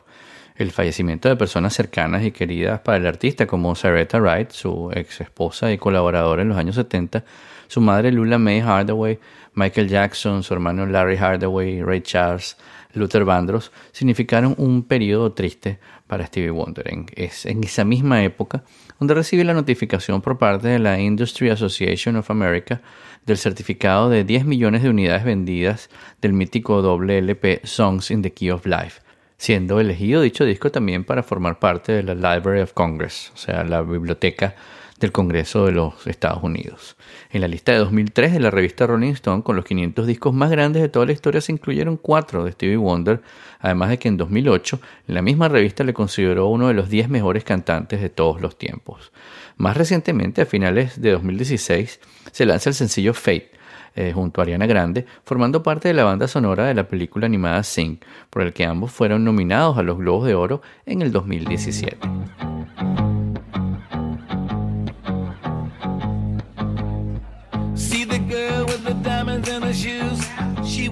El 0.56 0.72
fallecimiento 0.72 1.28
de 1.28 1.36
personas 1.36 1.72
cercanas 1.72 2.24
y 2.24 2.32
queridas 2.32 2.80
para 2.80 2.96
el 2.96 3.06
artista 3.06 3.46
como 3.46 3.76
Saretta 3.76 4.18
Wright, 4.18 4.50
su 4.50 4.90
ex 4.92 5.20
esposa 5.20 5.70
y 5.70 5.78
colaboradora 5.78 6.42
en 6.42 6.48
los 6.48 6.58
años 6.58 6.74
70, 6.74 7.22
su 7.68 7.80
madre 7.80 8.10
Lula 8.10 8.38
May 8.38 8.58
Hardaway, 8.58 9.20
Michael 9.54 9.88
Jackson, 9.88 10.42
su 10.42 10.52
hermano 10.52 10.84
Larry 10.84 11.18
Hardaway, 11.18 11.80
Ray 11.80 12.00
Charles, 12.00 12.56
Luther 12.94 13.24
Vandross, 13.24 13.70
significaron 13.92 14.56
un 14.58 14.82
periodo 14.82 15.30
triste 15.30 15.78
para 16.12 16.26
Stevie 16.26 16.50
Wonder. 16.50 16.84
Es 17.16 17.46
en 17.46 17.64
esa 17.64 17.86
misma 17.86 18.22
época 18.22 18.64
donde 18.98 19.14
recibe 19.14 19.44
la 19.44 19.54
notificación 19.54 20.20
por 20.20 20.36
parte 20.36 20.68
de 20.68 20.78
la 20.78 21.00
Industry 21.00 21.48
Association 21.48 22.16
of 22.16 22.30
America 22.30 22.82
del 23.24 23.38
certificado 23.38 24.10
de 24.10 24.22
10 24.22 24.44
millones 24.44 24.82
de 24.82 24.90
unidades 24.90 25.24
vendidas 25.24 25.88
del 26.20 26.34
mítico 26.34 26.82
doble 26.82 27.16
LP 27.16 27.62
Songs 27.64 28.10
in 28.10 28.20
the 28.20 28.30
Key 28.30 28.50
of 28.50 28.66
Life, 28.66 29.00
siendo 29.38 29.80
elegido 29.80 30.20
dicho 30.20 30.44
disco 30.44 30.70
también 30.70 31.04
para 31.04 31.22
formar 31.22 31.58
parte 31.58 31.92
de 31.92 32.02
la 32.02 32.14
Library 32.14 32.60
of 32.60 32.74
Congress, 32.74 33.32
o 33.32 33.38
sea, 33.38 33.64
la 33.64 33.80
biblioteca 33.80 34.54
del 35.02 35.12
Congreso 35.12 35.66
de 35.66 35.72
los 35.72 36.06
Estados 36.06 36.42
Unidos. 36.42 36.96
En 37.30 37.42
la 37.42 37.48
lista 37.48 37.72
de 37.72 37.78
2003 37.78 38.32
de 38.32 38.40
la 38.40 38.50
revista 38.50 38.86
Rolling 38.86 39.12
Stone, 39.12 39.42
con 39.42 39.56
los 39.56 39.64
500 39.64 40.06
discos 40.06 40.32
más 40.32 40.50
grandes 40.50 40.80
de 40.80 40.88
toda 40.88 41.04
la 41.06 41.12
historia, 41.12 41.40
se 41.40 41.52
incluyeron 41.52 41.98
cuatro 41.98 42.44
de 42.44 42.52
Stevie 42.52 42.76
Wonder, 42.76 43.20
además 43.60 43.90
de 43.90 43.98
que 43.98 44.08
en 44.08 44.16
2008 44.16 44.80
la 45.08 45.20
misma 45.20 45.48
revista 45.48 45.84
le 45.84 45.92
consideró 45.92 46.46
uno 46.46 46.68
de 46.68 46.74
los 46.74 46.88
10 46.88 47.10
mejores 47.10 47.44
cantantes 47.44 48.00
de 48.00 48.08
todos 48.08 48.40
los 48.40 48.56
tiempos. 48.56 49.12
Más 49.56 49.76
recientemente, 49.76 50.40
a 50.42 50.46
finales 50.46 51.00
de 51.00 51.10
2016, 51.12 52.00
se 52.30 52.46
lanza 52.46 52.70
el 52.70 52.74
sencillo 52.74 53.12
Fate, 53.12 53.50
eh, 53.94 54.12
junto 54.14 54.40
a 54.40 54.44
Ariana 54.44 54.66
Grande, 54.66 55.04
formando 55.24 55.62
parte 55.62 55.88
de 55.88 55.94
la 55.94 56.04
banda 56.04 56.26
sonora 56.26 56.64
de 56.64 56.74
la 56.74 56.88
película 56.88 57.26
animada 57.26 57.62
Sing, 57.62 57.98
por 58.30 58.42
el 58.42 58.52
que 58.54 58.64
ambos 58.64 58.90
fueron 58.90 59.24
nominados 59.24 59.76
a 59.76 59.82
los 59.82 59.98
Globos 59.98 60.26
de 60.26 60.34
Oro 60.34 60.62
en 60.86 61.02
el 61.02 61.12
2017. 61.12 61.98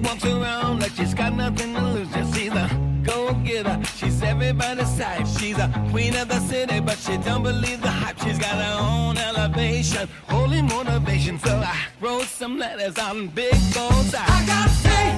Walks 0.01 0.25
around 0.25 0.81
like 0.81 0.91
she's 0.91 1.13
got 1.13 1.33
nothing 1.33 1.73
to 1.73 1.81
lose. 1.81 2.09
Just 2.09 2.33
see 2.33 2.49
the 2.49 2.69
go 3.03 3.33
getter. 3.43 3.79
She's 3.97 4.21
everybody's 4.21 4.97
type. 4.97 5.25
She's 5.27 5.57
a 5.57 5.69
queen 5.91 6.15
of 6.15 6.27
the 6.27 6.39
city, 6.39 6.79
but 6.79 6.97
she 6.97 7.17
don't 7.17 7.43
believe 7.43 7.81
the 7.81 7.89
hype. 7.89 8.19
She's 8.19 8.39
got 8.39 8.55
her 8.55 8.77
own 8.79 9.17
elevation, 9.17 10.07
holy 10.27 10.61
motivation. 10.61 11.39
So 11.39 11.55
I 11.57 11.77
wrote 11.99 12.25
some 12.25 12.57
letters 12.57 12.97
on 12.97 13.27
big. 13.27 13.53
I, 13.53 14.25
I 14.27 14.45
got 14.45 14.69
faith 14.85 15.17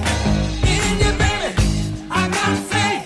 in 0.72 0.98
you, 1.02 1.12
baby. 1.18 2.08
I 2.10 2.28
got 2.28 2.58
faith 2.72 3.03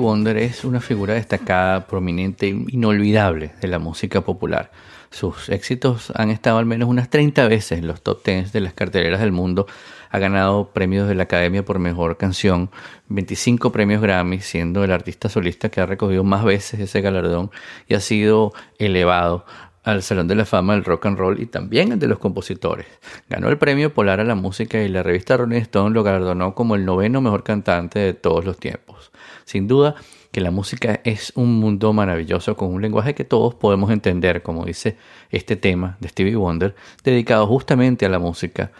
Wonder 0.00 0.36
es 0.38 0.64
una 0.64 0.80
figura 0.80 1.14
destacada, 1.14 1.86
prominente 1.86 2.48
e 2.48 2.64
inolvidable 2.68 3.52
de 3.60 3.68
la 3.68 3.78
música 3.78 4.22
popular. 4.22 4.70
Sus 5.10 5.48
éxitos 5.48 6.12
han 6.14 6.30
estado 6.30 6.58
al 6.58 6.66
menos 6.66 6.88
unas 6.88 7.10
30 7.10 7.48
veces 7.48 7.78
en 7.78 7.86
los 7.86 8.00
top 8.02 8.24
10 8.24 8.52
de 8.52 8.60
las 8.60 8.74
carteleras 8.74 9.20
del 9.20 9.32
mundo. 9.32 9.66
Ha 10.10 10.18
ganado 10.18 10.72
premios 10.72 11.08
de 11.08 11.14
la 11.14 11.24
Academia 11.24 11.64
por 11.64 11.78
Mejor 11.78 12.16
Canción, 12.16 12.70
25 13.08 13.72
premios 13.72 14.02
Grammy, 14.02 14.40
siendo 14.40 14.84
el 14.84 14.92
artista 14.92 15.28
solista 15.28 15.68
que 15.68 15.80
ha 15.80 15.86
recogido 15.86 16.24
más 16.24 16.44
veces 16.44 16.80
ese 16.80 17.00
galardón 17.00 17.50
y 17.88 17.94
ha 17.94 18.00
sido 18.00 18.52
elevado 18.78 19.44
al 19.82 20.02
Salón 20.02 20.28
de 20.28 20.34
la 20.34 20.44
Fama 20.44 20.74
del 20.74 20.84
Rock 20.84 21.06
and 21.06 21.18
Roll 21.18 21.40
y 21.40 21.46
también 21.46 21.92
el 21.92 21.98
de 21.98 22.06
los 22.06 22.18
compositores. 22.18 22.86
Ganó 23.28 23.48
el 23.48 23.58
premio 23.58 23.92
Polar 23.92 24.20
a 24.20 24.24
la 24.24 24.34
Música 24.34 24.82
y 24.82 24.88
la 24.88 25.02
revista 25.02 25.36
Rolling 25.36 25.60
Stone 25.60 25.94
lo 25.94 26.02
galardonó 26.02 26.54
como 26.54 26.74
el 26.74 26.84
noveno 26.84 27.20
mejor 27.20 27.42
cantante 27.42 27.98
de 27.98 28.14
todos 28.14 28.44
los 28.44 28.58
tiempos. 28.58 29.09
Sin 29.50 29.66
duda 29.66 29.96
que 30.30 30.40
la 30.40 30.52
música 30.52 31.00
es 31.02 31.32
un 31.34 31.58
mundo 31.58 31.92
maravilloso 31.92 32.56
con 32.56 32.72
un 32.72 32.80
lenguaje 32.80 33.16
que 33.16 33.24
todos 33.24 33.52
podemos 33.52 33.90
entender, 33.90 34.44
como 34.44 34.64
dice 34.64 34.96
este 35.30 35.56
tema 35.56 35.96
de 35.98 36.08
Stevie 36.08 36.36
Wonder, 36.36 36.76
dedicado 37.02 37.48
justamente 37.48 38.06
a 38.06 38.10
la 38.10 38.20
música, 38.20 38.70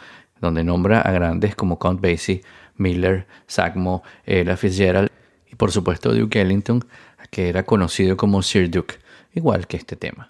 donde 0.40 0.62
nombra 0.62 1.00
a 1.00 1.10
grandes 1.10 1.56
como 1.56 1.80
Count 1.80 2.00
Basie, 2.00 2.42
Miller, 2.76 3.26
Sagmo, 3.48 4.04
Ella 4.24 4.56
Fitzgerald 4.56 5.10
y 5.50 5.56
por 5.56 5.72
supuesto 5.72 6.14
Duke 6.14 6.40
Ellington, 6.40 6.84
que 7.32 7.48
era 7.48 7.64
conocido 7.64 8.16
como 8.16 8.40
Sir 8.40 8.70
Duke, 8.70 8.94
igual 9.34 9.66
que 9.66 9.76
este 9.76 9.96
tema. 9.96 10.28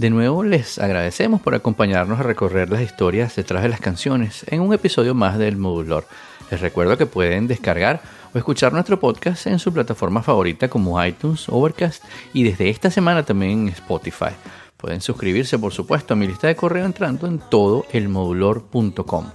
De 0.00 0.08
nuevo 0.08 0.42
les 0.44 0.78
agradecemos 0.78 1.42
por 1.42 1.54
acompañarnos 1.54 2.18
a 2.18 2.22
recorrer 2.22 2.70
las 2.70 2.80
historias 2.80 3.36
detrás 3.36 3.62
de 3.62 3.68
las 3.68 3.80
canciones 3.80 4.46
en 4.48 4.62
un 4.62 4.72
episodio 4.72 5.14
más 5.14 5.36
del 5.36 5.58
Modulor. 5.58 6.06
Les 6.50 6.58
recuerdo 6.58 6.96
que 6.96 7.04
pueden 7.04 7.46
descargar 7.46 8.00
o 8.32 8.38
escuchar 8.38 8.72
nuestro 8.72 8.98
podcast 8.98 9.46
en 9.46 9.58
su 9.58 9.74
plataforma 9.74 10.22
favorita 10.22 10.68
como 10.68 11.04
iTunes, 11.04 11.50
Overcast 11.50 12.02
y 12.32 12.44
desde 12.44 12.70
esta 12.70 12.90
semana 12.90 13.24
también 13.24 13.68
en 13.68 13.68
Spotify. 13.68 14.30
Pueden 14.78 15.02
suscribirse 15.02 15.58
por 15.58 15.74
supuesto 15.74 16.14
a 16.14 16.16
mi 16.16 16.26
lista 16.26 16.46
de 16.46 16.56
correo 16.56 16.86
entrando 16.86 17.26
en 17.26 17.38
todoelmodulor.com. 17.38 19.26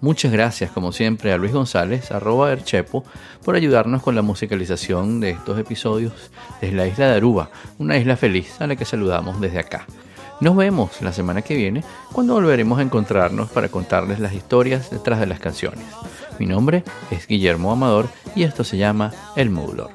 Muchas 0.00 0.32
gracias, 0.32 0.72
como 0.72 0.90
siempre, 0.90 1.32
a 1.32 1.38
Luis 1.38 1.52
González, 1.52 2.10
arroba 2.10 2.50
Erchepo, 2.50 3.04
por 3.44 3.54
ayudarnos 3.54 4.02
con 4.02 4.16
la 4.16 4.22
musicalización 4.22 5.20
de 5.20 5.30
estos 5.30 5.60
episodios 5.60 6.32
desde 6.60 6.74
la 6.74 6.88
isla 6.88 7.06
de 7.06 7.16
Aruba, 7.18 7.50
una 7.78 7.96
isla 7.98 8.16
feliz 8.16 8.60
a 8.60 8.66
la 8.66 8.74
que 8.74 8.84
saludamos 8.84 9.40
desde 9.40 9.60
acá. 9.60 9.86
Nos 10.40 10.54
vemos 10.54 11.02
la 11.02 11.12
semana 11.12 11.42
que 11.42 11.56
viene 11.56 11.82
cuando 12.12 12.34
volveremos 12.34 12.78
a 12.78 12.82
encontrarnos 12.82 13.50
para 13.50 13.68
contarles 13.68 14.20
las 14.20 14.34
historias 14.34 14.88
detrás 14.88 15.18
de 15.18 15.26
las 15.26 15.40
canciones. 15.40 15.84
Mi 16.38 16.46
nombre 16.46 16.84
es 17.10 17.26
Guillermo 17.26 17.72
Amador 17.72 18.08
y 18.36 18.44
esto 18.44 18.62
se 18.62 18.76
llama 18.76 19.12
El 19.34 19.50
Modulor. 19.50 19.90